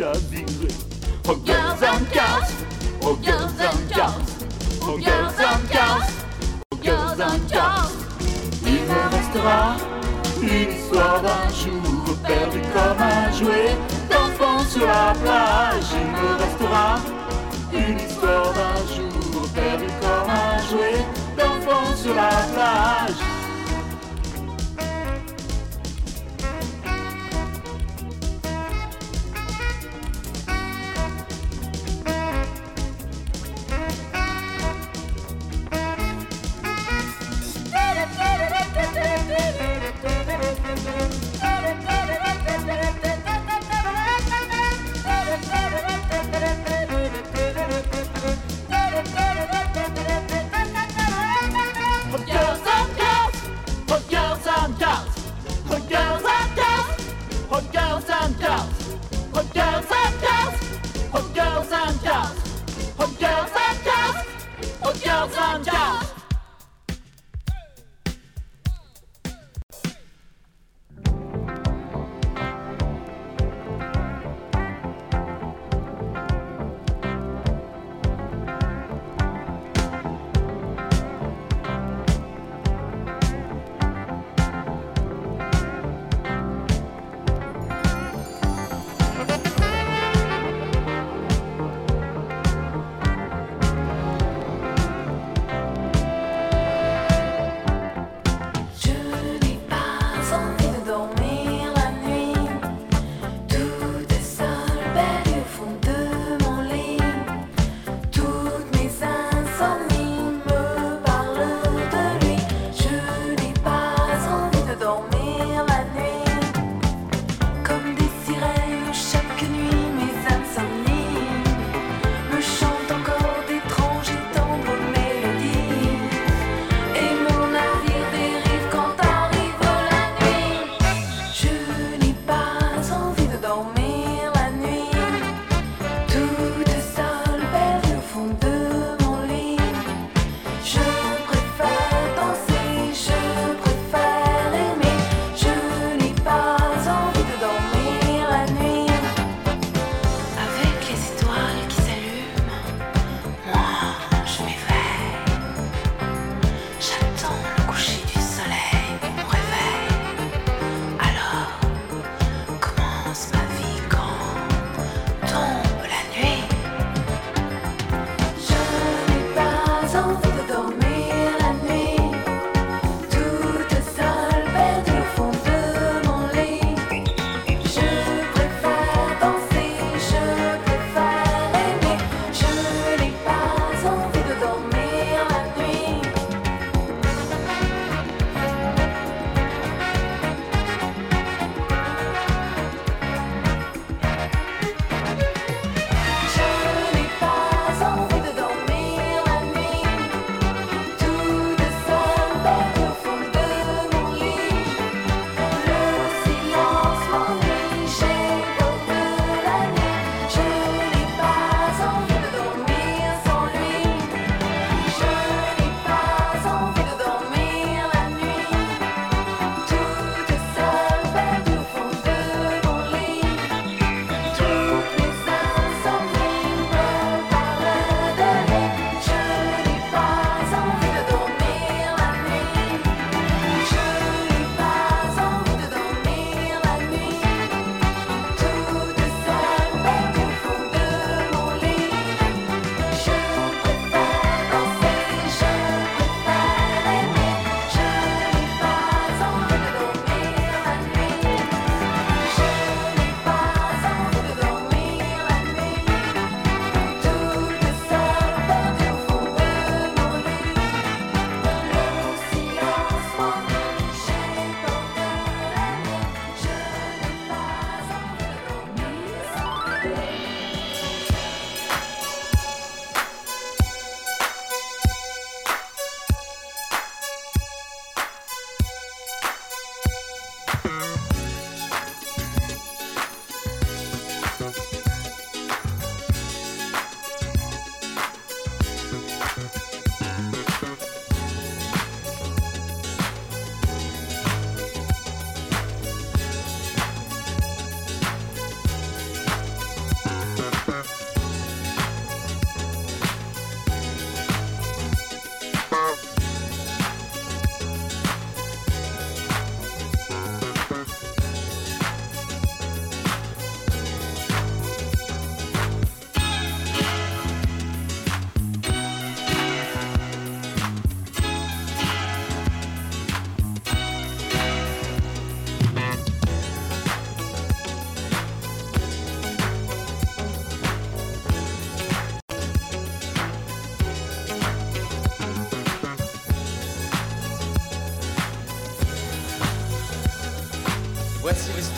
of 0.00 0.33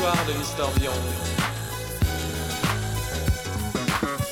l'histoire 0.06 0.26
de 0.26 0.32
Mister 0.38 0.62
Bion. 0.78 0.92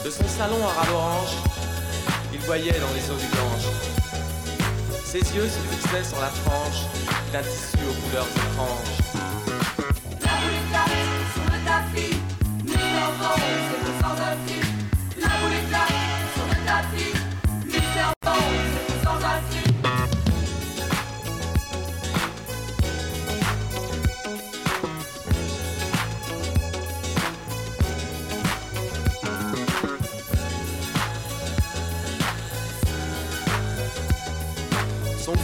De 0.04 0.10
son 0.10 0.28
salon 0.28 0.64
à 0.64 0.68
ras 0.68 0.86
d'orange, 0.86 1.36
il 2.32 2.38
voyait 2.40 2.78
dans 2.78 2.92
les 2.94 3.10
eaux 3.10 3.18
du 3.18 3.26
Gange. 3.26 3.66
Ses 5.04 5.18
yeux 5.34 5.48
se 5.48 5.74
fixaient 5.74 6.04
sur 6.04 6.20
la 6.20 6.28
frange 6.28 6.86
d'un 7.32 7.42
tissu 7.42 7.78
aux 7.88 8.08
couleurs 8.08 8.26
étranges. 8.36 8.93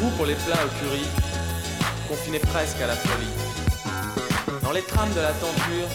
Goût 0.01 0.11
pour 0.17 0.27
les 0.27 0.35
plats 0.35 0.65
au 0.65 0.69
curry 0.81 1.05
confinait 2.09 2.39
presque 2.39 2.81
à 2.81 2.87
la 2.87 2.97
folie. 2.97 3.35
Dans 4.63 4.73
les 4.73 4.83
trames 4.83 5.13
de 5.13 5.21
la 5.21 5.33
tenture 5.33 5.89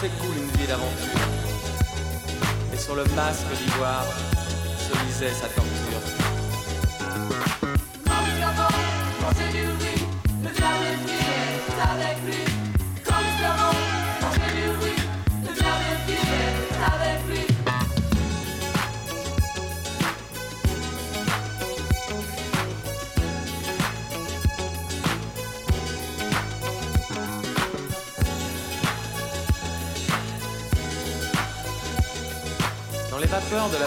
s'écoule 0.00 0.36
une 0.36 0.50
vie 0.58 0.66
d'aventure. 0.66 1.26
Et 2.74 2.76
sur 2.76 2.94
le 2.94 3.04
masque 3.16 3.46
d'ivoire 3.60 4.06
se 4.78 5.06
lisait 5.06 5.32
sa 5.32 5.48
torture. 5.48 6.28
De 33.48 33.54
la 33.54 33.86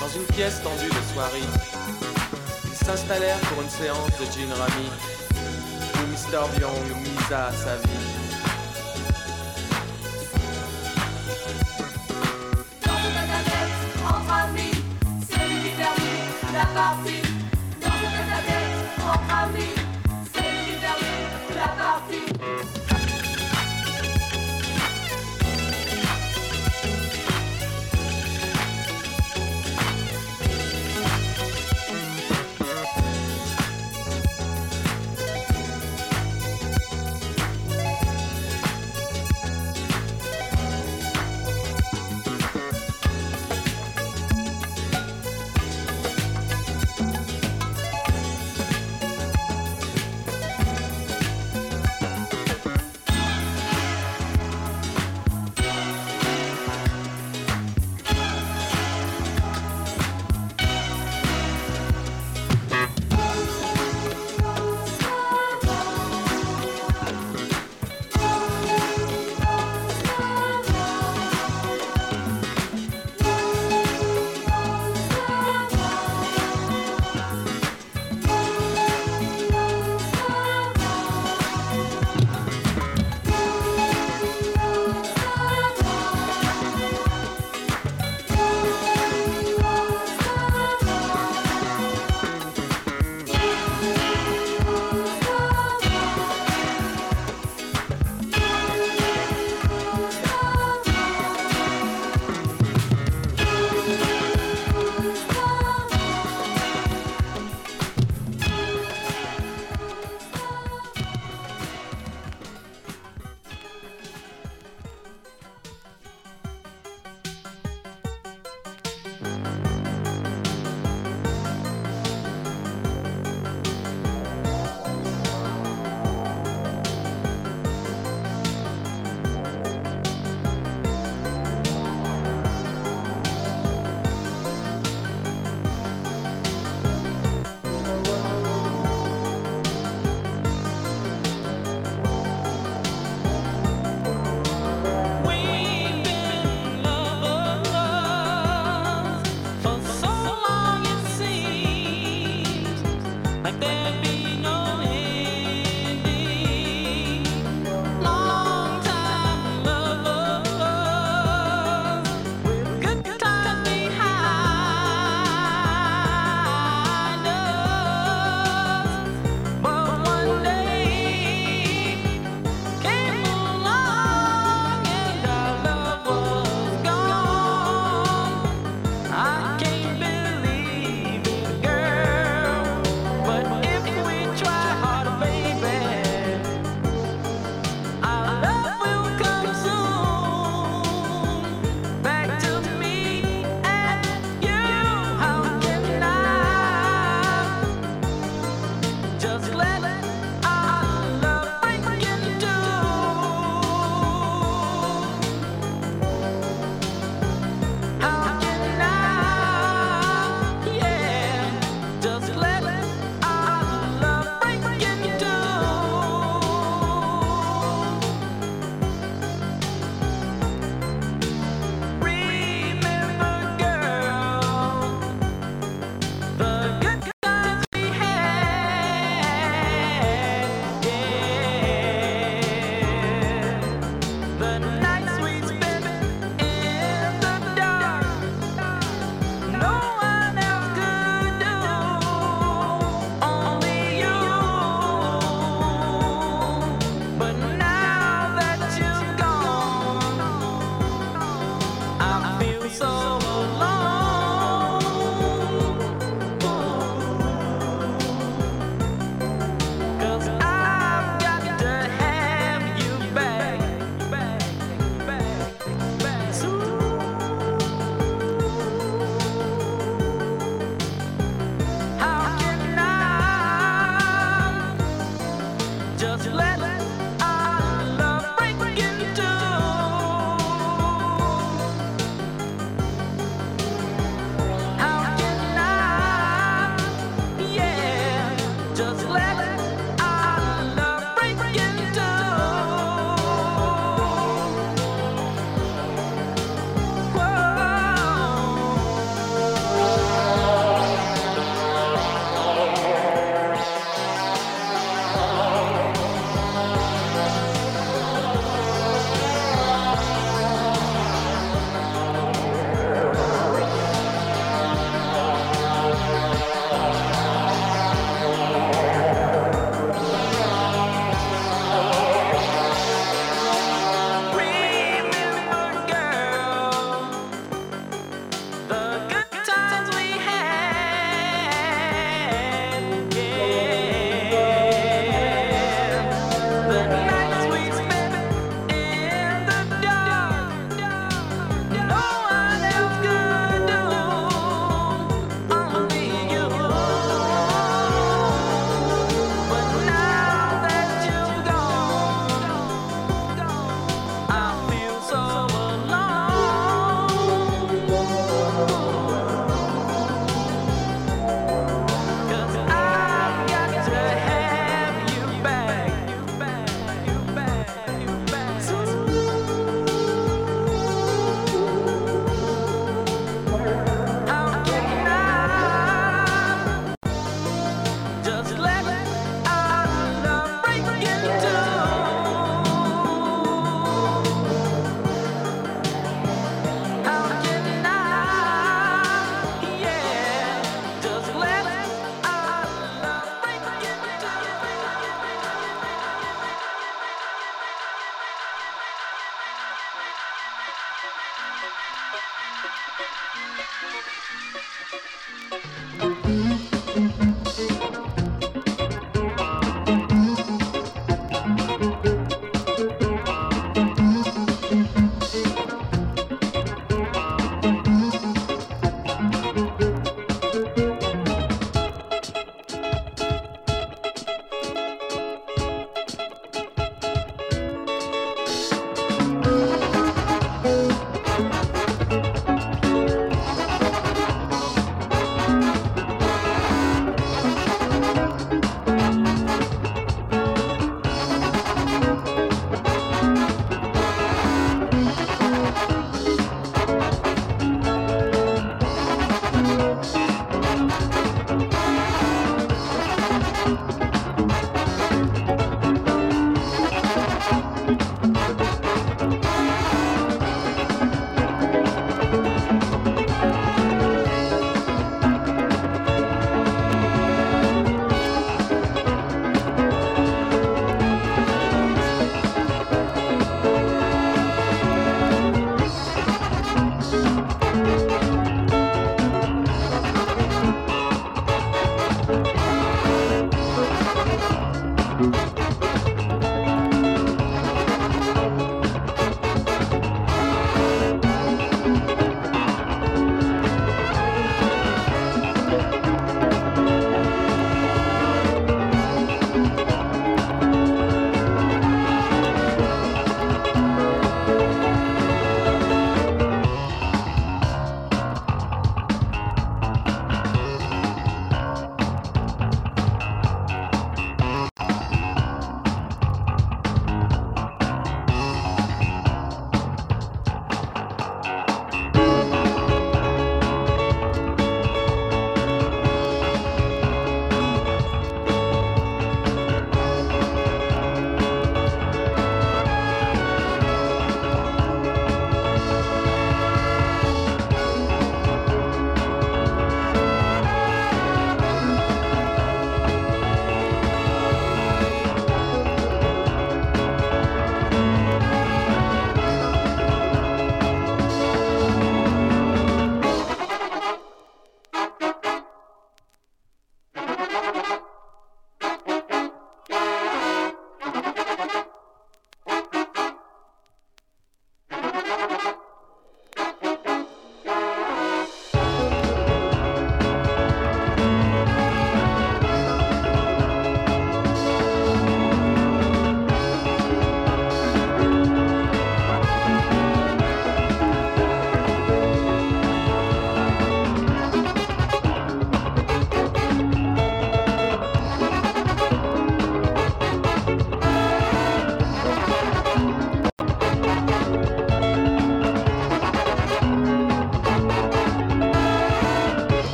dans 0.00 0.08
une 0.08 0.26
pièce 0.34 0.60
tendue 0.60 0.88
de 0.88 1.12
soirée, 1.14 1.38
ils 2.66 2.84
s'installèrent 2.84 3.38
pour 3.38 3.62
une 3.62 3.70
séance 3.70 4.10
de 4.18 4.24
gin 4.24 4.52
rami 4.52 4.90
où 5.94 6.10
Mister 6.10 6.40
Bion 6.56 6.72
misa 7.00 7.52
sa 7.52 7.76
vie. 7.76 8.11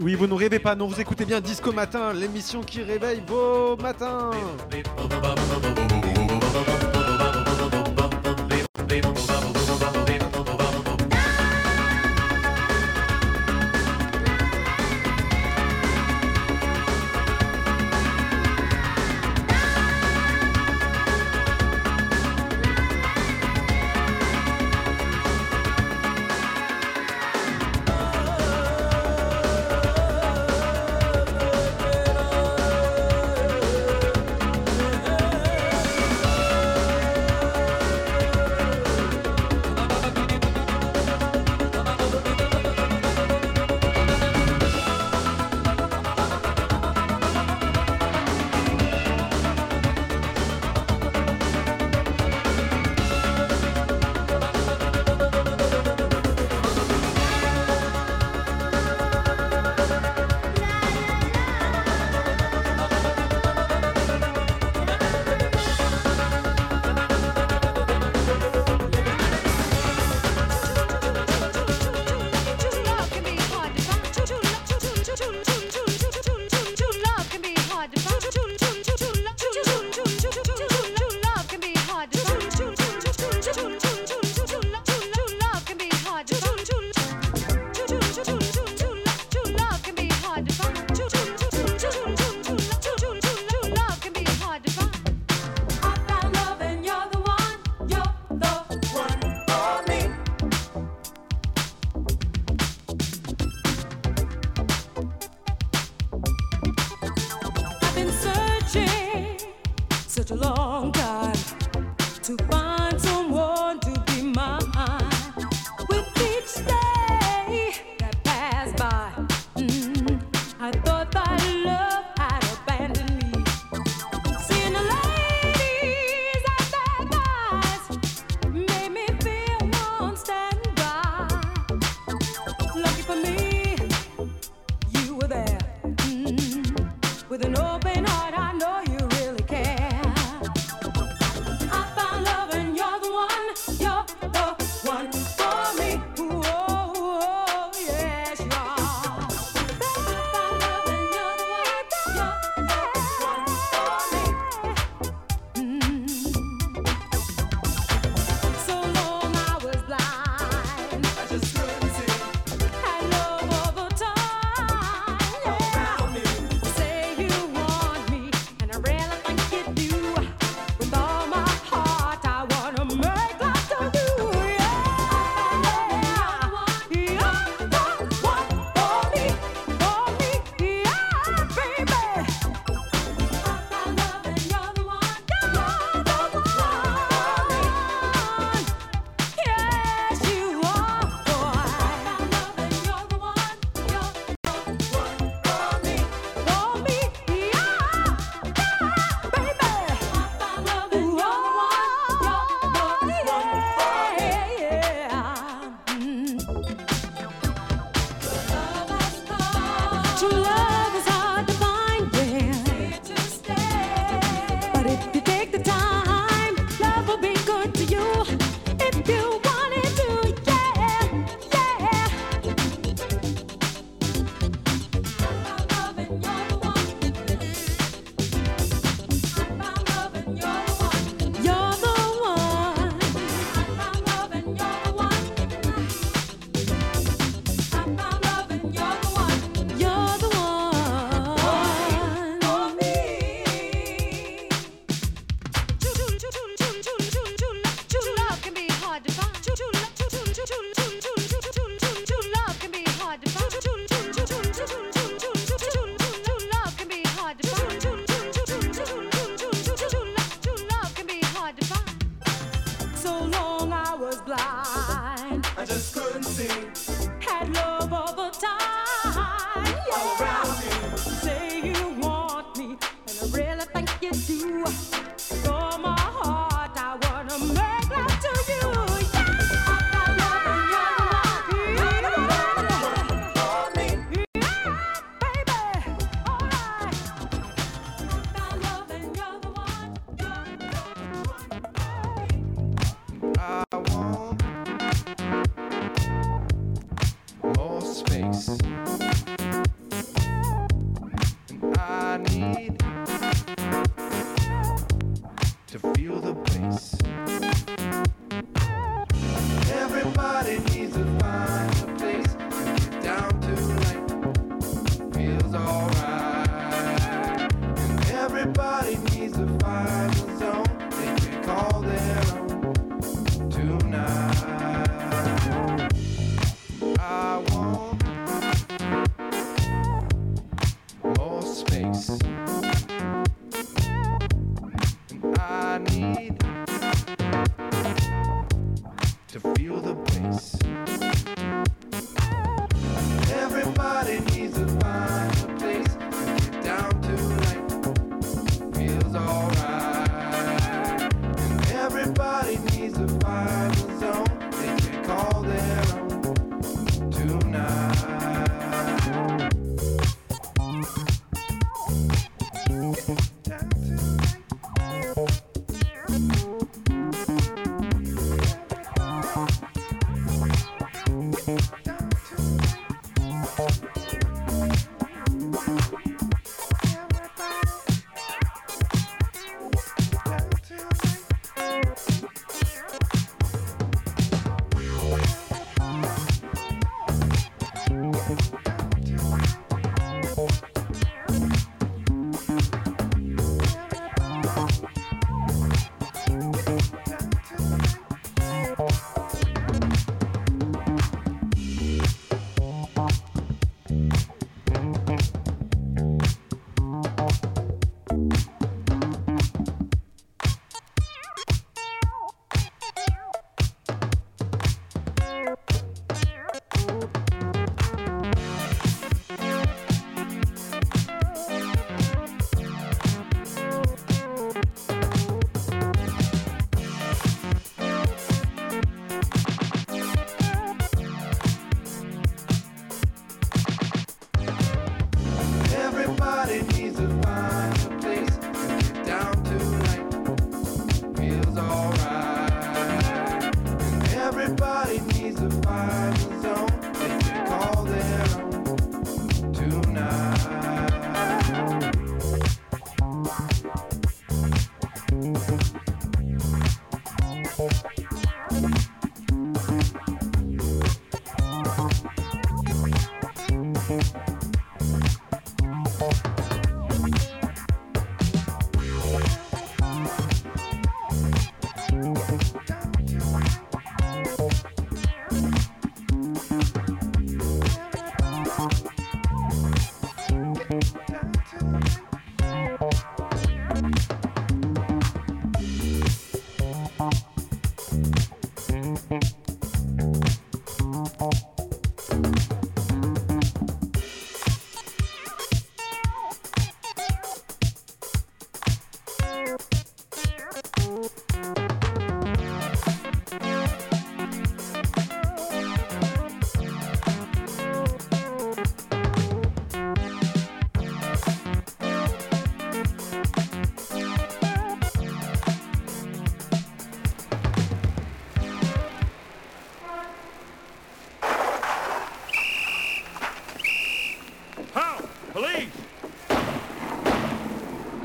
Oui, 0.00 0.14
vous 0.14 0.26
ne 0.26 0.34
rêvez 0.34 0.58
pas, 0.58 0.74
non, 0.74 0.86
vous 0.86 1.00
écoutez 1.00 1.24
bien 1.24 1.40
Disco 1.40 1.72
Matin, 1.72 2.12
l'émission 2.12 2.62
qui 2.62 2.82
réveille 2.82 3.22
vos 3.26 3.76
matins. 3.76 4.30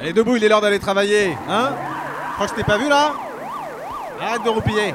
Allez, 0.05 0.13
debout, 0.13 0.35
il 0.35 0.43
est 0.43 0.49
l'heure 0.49 0.61
d'aller 0.61 0.77
travailler. 0.77 1.35
Hein 1.49 1.73
Je 2.27 2.33
crois 2.35 2.45
que 2.45 2.51
je 2.51 2.57
t'ai 2.57 2.63
pas 2.63 2.77
vu 2.77 2.87
là 2.87 3.15
Arrête 4.21 4.43
de 4.43 4.49
roupiller. 4.49 4.93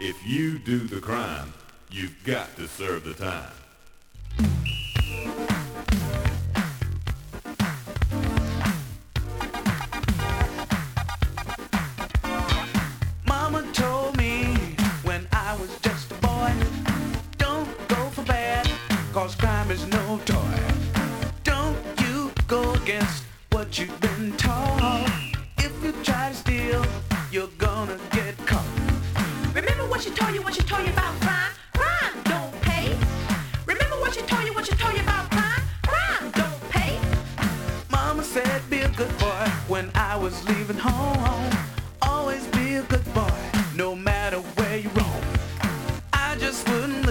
If 0.00 0.16
you 0.26 0.58
do 0.58 0.88
the 0.88 1.00
crime, 1.00 1.52
you've 1.88 2.24
got 2.26 2.56
to 2.56 2.66
serve 2.66 3.04
the 3.04 3.14
time. 3.14 3.52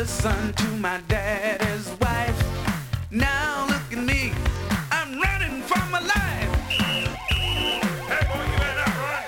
Wouldn't 0.10 0.58
to 0.58 0.68
my 0.78 1.00
daddy's 1.08 1.88
wife. 2.02 2.44
Now 3.12 3.68
look 3.68 3.92
at 3.92 4.04
me, 4.04 4.34
I'm 4.92 5.20
running 5.22 5.62
for 5.62 5.80
my 5.92 6.00
life. 6.00 6.52
Hey 8.10 8.26
boy, 8.28 8.44
you 8.52 8.58
better 8.58 8.76
not 8.76 8.96
run. 9.06 9.24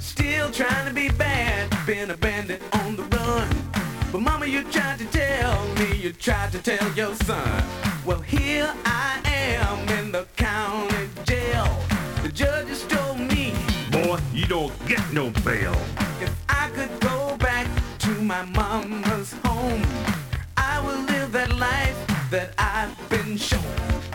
Still 0.00 0.50
trying 0.50 0.86
to 0.88 0.94
be 0.94 1.08
bad, 1.10 1.74
been 1.86 2.10
a 2.10 2.16
But 4.16 4.22
mama, 4.22 4.46
you 4.46 4.62
tried 4.62 4.98
to 5.00 5.04
tell 5.08 5.68
me, 5.74 5.94
you 5.98 6.10
tried 6.10 6.50
to 6.52 6.58
tell 6.62 6.90
your 6.92 7.14
son. 7.16 7.62
Well, 8.06 8.22
here 8.22 8.72
I 8.86 9.20
am 9.26 9.86
in 9.98 10.10
the 10.10 10.26
county 10.36 11.10
jail. 11.24 11.68
The 12.22 12.30
judges 12.30 12.86
told 12.86 13.20
me 13.20 13.52
Boy, 13.92 14.18
you 14.32 14.46
don't 14.46 14.72
get 14.88 15.02
no 15.12 15.28
bail. 15.44 15.76
if 16.22 16.34
I 16.48 16.70
could 16.70 16.98
go 17.00 17.36
back 17.36 17.68
to 17.98 18.10
my 18.22 18.42
mama's 18.46 19.34
home, 19.44 19.82
I 20.56 20.80
would 20.82 21.10
live 21.10 21.32
that 21.32 21.54
life 21.54 22.30
that 22.30 22.54
I've 22.56 22.96
been 23.10 23.36
shown. 23.36 24.05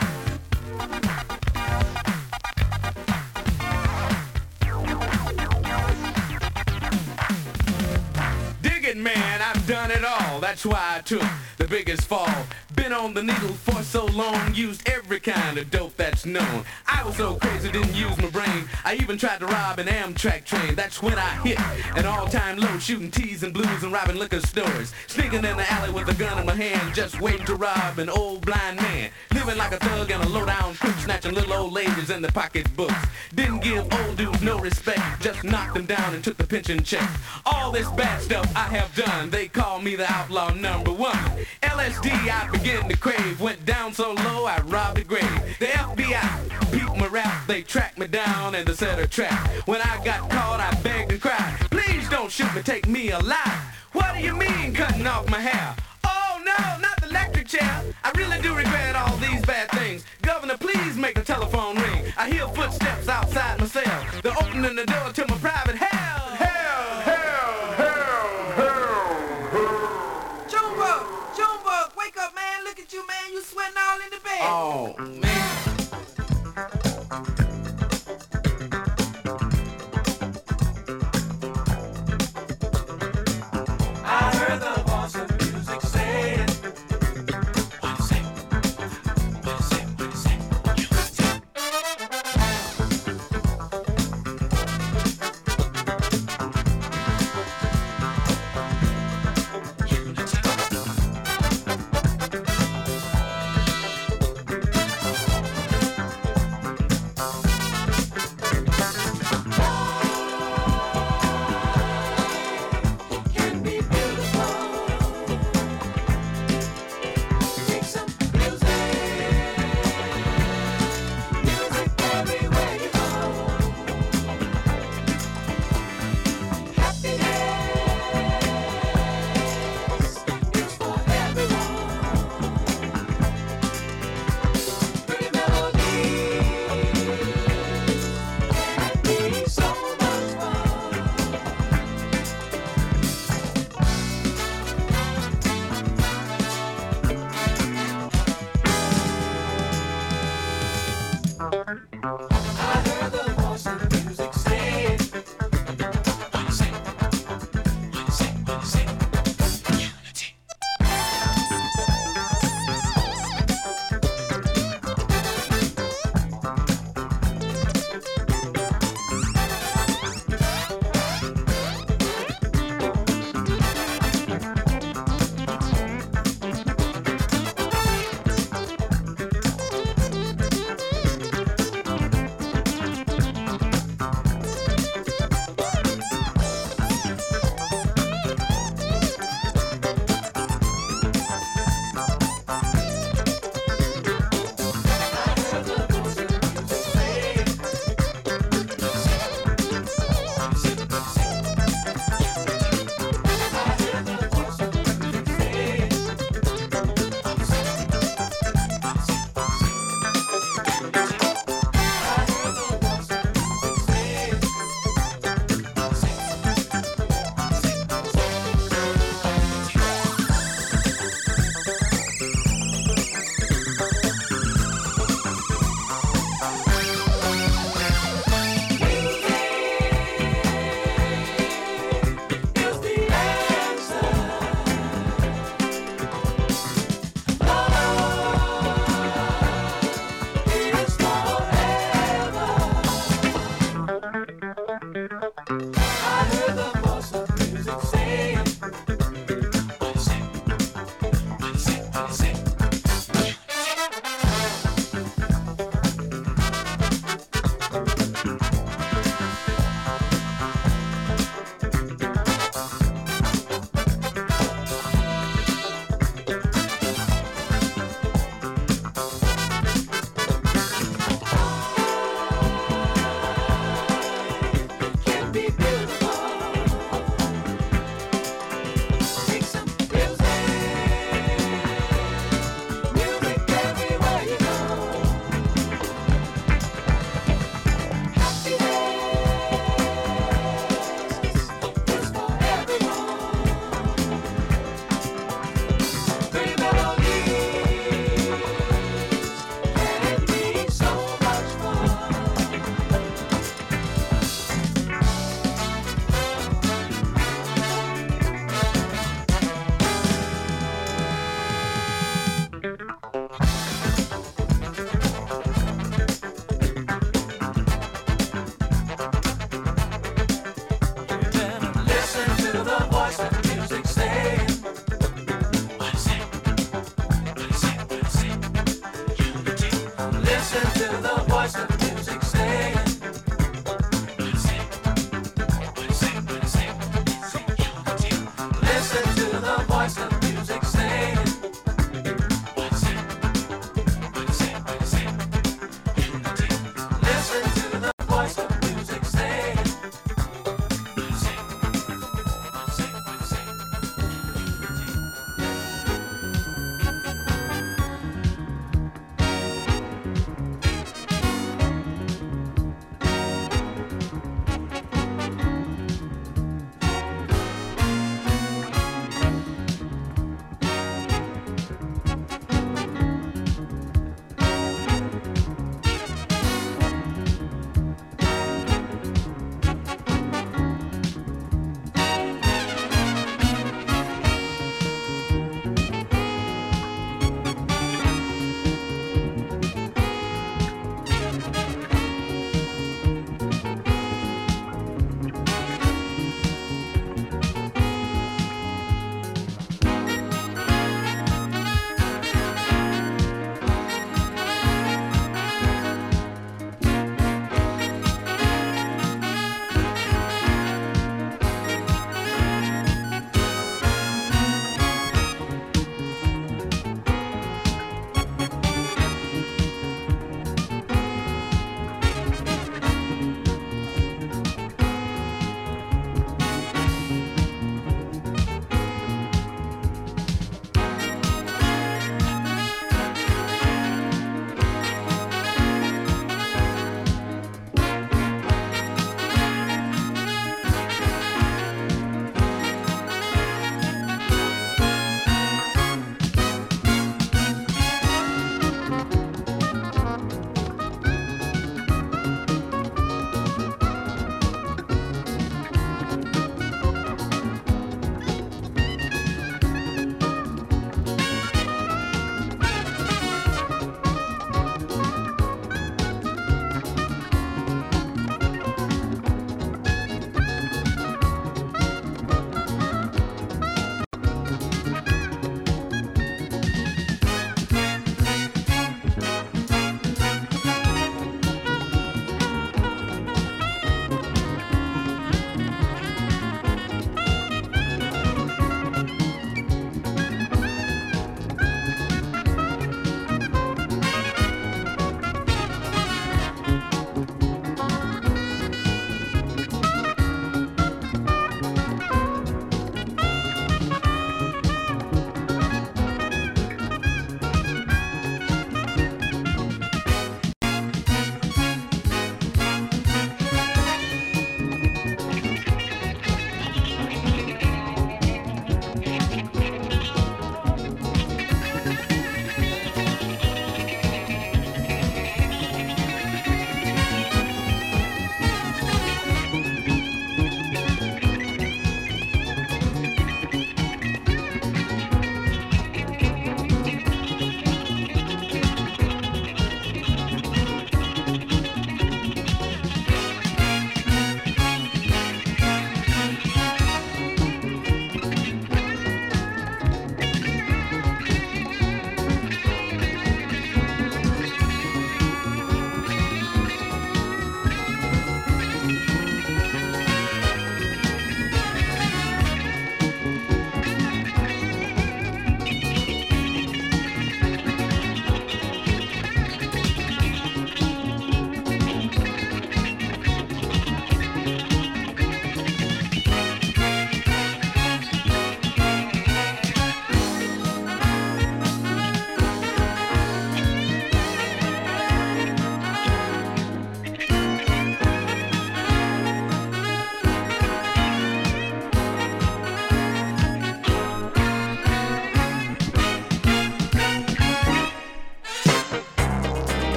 That's 10.51 10.65
why 10.65 10.97
I 10.97 10.99
took 10.99 11.23
the 11.55 11.65
biggest 11.65 12.09
fall. 12.09 12.27
Been 12.91 12.99
on 12.99 13.13
the 13.13 13.23
needle 13.23 13.53
for 13.53 13.81
so 13.83 14.05
long, 14.07 14.53
used 14.53 14.85
every 14.85 15.21
kind 15.21 15.57
of 15.57 15.71
dope 15.71 15.95
that's 15.95 16.25
known. 16.25 16.65
I 16.85 17.05
was 17.05 17.15
so 17.15 17.35
crazy, 17.35 17.71
didn't 17.71 17.95
use 17.95 18.17
my 18.17 18.29
brain. 18.29 18.65
I 18.83 18.95
even 18.95 19.17
tried 19.17 19.39
to 19.39 19.45
rob 19.45 19.79
an 19.79 19.87
Amtrak 19.87 20.43
train. 20.43 20.75
That's 20.75 21.01
when 21.01 21.17
I 21.17 21.29
hit 21.41 21.57
an 21.97 22.05
all-time 22.05 22.57
low, 22.57 22.77
shooting 22.79 23.09
teas 23.09 23.43
and 23.43 23.53
blues 23.53 23.83
and 23.83 23.93
robbing 23.93 24.17
liquor 24.17 24.41
stores. 24.41 24.91
Sneaking 25.07 25.45
in 25.45 25.55
the 25.55 25.71
alley 25.71 25.93
with 25.93 26.09
a 26.09 26.13
gun 26.15 26.37
in 26.37 26.45
my 26.45 26.53
hand, 26.53 26.93
just 26.93 27.21
waiting 27.21 27.45
to 27.45 27.55
rob 27.55 27.97
an 27.97 28.09
old 28.09 28.45
blind 28.45 28.75
man. 28.75 29.09
Living 29.33 29.57
like 29.57 29.71
a 29.71 29.77
thug 29.77 30.11
and 30.11 30.23
a 30.23 30.27
low-down 30.27 30.73
crook, 30.73 30.95
snatching 30.95 31.33
little 31.33 31.53
old 31.53 31.71
ladies 31.71 32.09
in 32.09 32.21
the 32.21 32.31
pocketbooks. 32.33 33.07
Didn't 33.33 33.63
give 33.63 33.87
old 33.93 34.17
dudes 34.17 34.41
no 34.41 34.59
respect, 34.59 35.21
just 35.21 35.45
knocked 35.45 35.75
them 35.75 35.85
down 35.85 36.13
and 36.13 36.21
took 36.21 36.35
the 36.35 36.45
pension 36.45 36.83
check. 36.83 37.09
All 37.45 37.71
this 37.71 37.89
bad 37.91 38.21
stuff 38.21 38.51
I 38.53 38.67
have 38.75 38.93
done, 38.95 39.29
they 39.29 39.47
call 39.47 39.79
me 39.79 39.95
the 39.95 40.11
outlaw 40.11 40.53
number 40.53 40.91
one. 40.91 41.17
LSD 41.63 42.11
I 42.11 42.49
begin 42.81 42.95
to 42.95 43.01
crave, 43.01 43.41
went 43.41 43.65
down 43.65 43.93
so 43.93 44.13
low 44.13 44.45
I 44.45 44.59
robbed 44.65 44.99
a 44.99 45.03
grave. 45.03 45.23
The 45.59 45.67
FBI 45.67 46.71
beat 46.71 46.97
my 46.97 47.07
rap, 47.07 47.47
they 47.47 47.61
tracked 47.61 47.97
me 47.97 48.07
down 48.07 48.55
and 48.55 48.67
they 48.67 48.73
set 48.73 48.99
a 48.99 49.07
trap. 49.07 49.47
When 49.65 49.81
I 49.81 50.03
got 50.03 50.29
caught 50.29 50.59
I 50.59 50.73
begged 50.81 51.11
and 51.11 51.21
cried, 51.21 51.57
please 51.69 52.09
don't 52.09 52.31
shoot 52.31 52.53
me, 52.55 52.61
take 52.61 52.87
me 52.87 53.11
alive. 53.11 53.61
What 53.93 54.15
do 54.15 54.21
you 54.21 54.35
mean 54.35 54.73
cutting 54.73 55.07
off 55.07 55.29
my 55.29 55.39
hair? 55.39 55.75
Oh 56.03 56.41
no, 56.43 56.79
not 56.79 56.99
the 57.01 57.09
electric 57.09 57.47
chair. 57.47 57.83
I 58.03 58.11
really 58.15 58.41
do 58.41 58.55
regret 58.55 58.95
all 58.95 59.15
these 59.17 59.41
bad 59.45 59.69
things. 59.71 60.05
Governor, 60.21 60.57
please 60.57 60.95
make 60.95 61.15
the 61.15 61.23
telephone 61.23 61.75
ring. 61.75 62.05
I 62.17 62.29
hear 62.29 62.47
footsteps 62.47 63.07
outside 63.07 63.59
my 63.59 63.67
cell. 63.67 64.05
They're 64.23 64.37
opening 64.41 64.75
the 64.75 64.85
door 64.85 65.11
to 65.13 65.25
my 65.27 65.37
private 65.37 65.75
hell. 65.75 66.00
You, 72.93 73.07
man. 73.07 73.31
You 73.31 73.41
sweating 73.41 73.73
all 73.77 73.99
in 73.99 74.09
the 74.09 74.19
bed. 74.23 74.39
Oh, 74.41 74.95
man. 74.99 75.70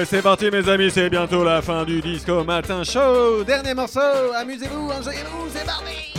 Et 0.00 0.04
c'est 0.04 0.22
parti 0.22 0.48
mes 0.50 0.68
amis, 0.68 0.92
c'est 0.92 1.10
bientôt 1.10 1.42
la 1.42 1.60
fin 1.60 1.84
du 1.84 2.00
disco 2.00 2.44
matin 2.44 2.84
show. 2.84 3.42
Dernier 3.42 3.74
morceau, 3.74 4.00
amusez-vous, 4.36 4.90
enjoyez-vous, 4.90 5.48
c'est 5.52 5.66
parti. 5.66 6.14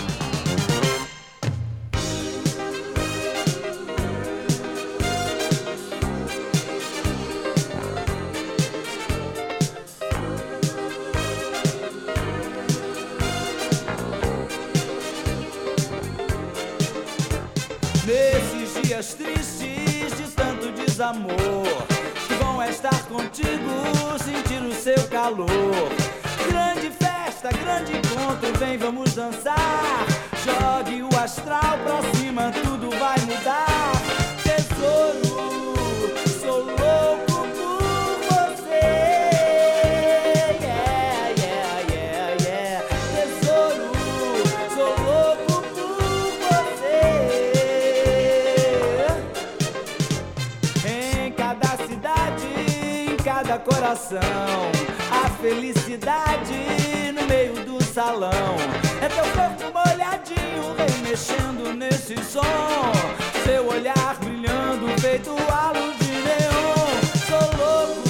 Nesses 18.05 18.81
dias 18.81 19.15
tristes 19.17 19.61
de 19.61 20.35
tanto 20.35 20.71
desamor 20.71 21.98
bom 22.39 22.61
é 22.61 22.69
estar 22.69 23.03
contigo, 23.03 23.69
sentir 24.23 24.61
o 24.63 24.73
seu 24.73 25.07
calor. 25.09 25.47
Grande 26.49 26.89
festa, 26.91 27.49
grande 27.49 27.91
encontro, 27.97 28.51
vem 28.57 28.77
vamos 28.77 29.13
dançar. 29.13 30.05
Jogue 30.43 31.03
o 31.03 31.19
astral 31.19 31.77
pra 31.83 32.01
cima, 32.17 32.51
tudo 32.63 32.89
vai 32.97 33.19
mudar. 33.21 33.91
Tesouro, 34.43 36.13
sou 36.41 36.65
louco 36.65 37.28
coração, 53.89 54.19
a 55.11 55.29
felicidade 55.41 57.11
no 57.11 57.25
meio 57.25 57.53
do 57.65 57.83
salão. 57.83 58.55
É 59.01 59.07
teu 59.07 59.23
corpo 59.33 59.63
molhadinho, 59.73 60.75
remexendo 60.77 61.73
nesse 61.73 62.15
som. 62.23 62.43
Seu 63.43 63.67
olhar 63.67 64.15
brilhando, 64.19 64.87
feito 65.01 65.31
luz 65.31 65.97
de 65.97 66.11
neon. 66.11 66.85
Sou 67.27 67.47
louco, 67.57 68.08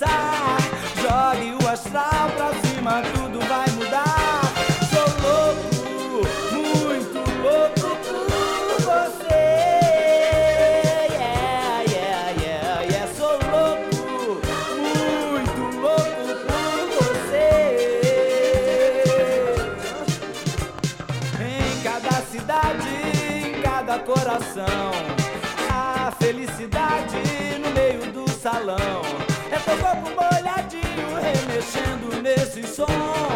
dançar. 0.00 0.58
Jogue 0.96 1.64
o 1.64 1.68
astral 1.68 2.30
pra 2.36 2.52
cima, 2.54 3.02
tudo 3.14 3.38
vai 3.46 3.69
song. 32.80 33.29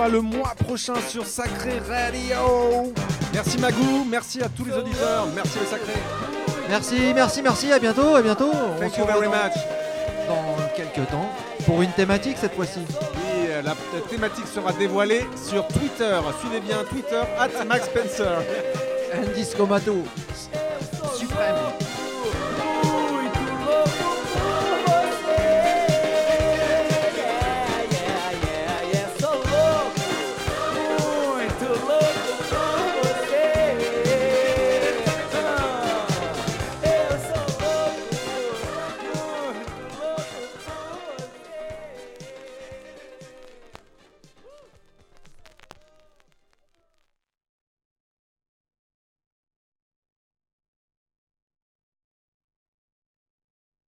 On 0.00 0.06
le 0.08 0.20
mois 0.20 0.54
prochain 0.64 0.94
sur 1.08 1.26
Sacré 1.26 1.80
Radio 1.88 2.92
Merci 3.34 3.58
Magou, 3.58 4.06
merci 4.08 4.40
à 4.40 4.48
tous 4.48 4.64
les 4.64 4.72
auditeurs, 4.72 5.26
merci 5.34 5.58
les 5.58 5.66
Sacrés 5.66 6.00
Merci, 6.68 7.12
merci, 7.14 7.42
merci, 7.42 7.72
à 7.72 7.80
bientôt, 7.80 8.14
à 8.14 8.22
bientôt. 8.22 8.50
On 8.52 8.78
Thank 8.78 8.94
se 8.94 9.00
you 9.00 9.06
very 9.06 9.26
dans- 9.26 9.30
much. 9.32 9.54
Dans 10.28 10.68
quelques 10.76 11.10
temps, 11.10 11.28
pour 11.66 11.82
une 11.82 11.90
thématique 11.90 12.36
cette 12.40 12.54
fois-ci. 12.54 12.80
Oui, 12.90 13.46
euh, 13.48 13.62
la, 13.62 13.74
thématique 14.08 14.46
sera 14.46 14.72
dévoilée 14.72 15.26
sur 15.34 15.66
Twitter. 15.66 16.16
Suivez 16.40 16.60
bien 16.60 16.84
Twitter, 16.88 17.22
at 17.38 17.64
Max 17.64 17.86
Spencer. 17.86 18.38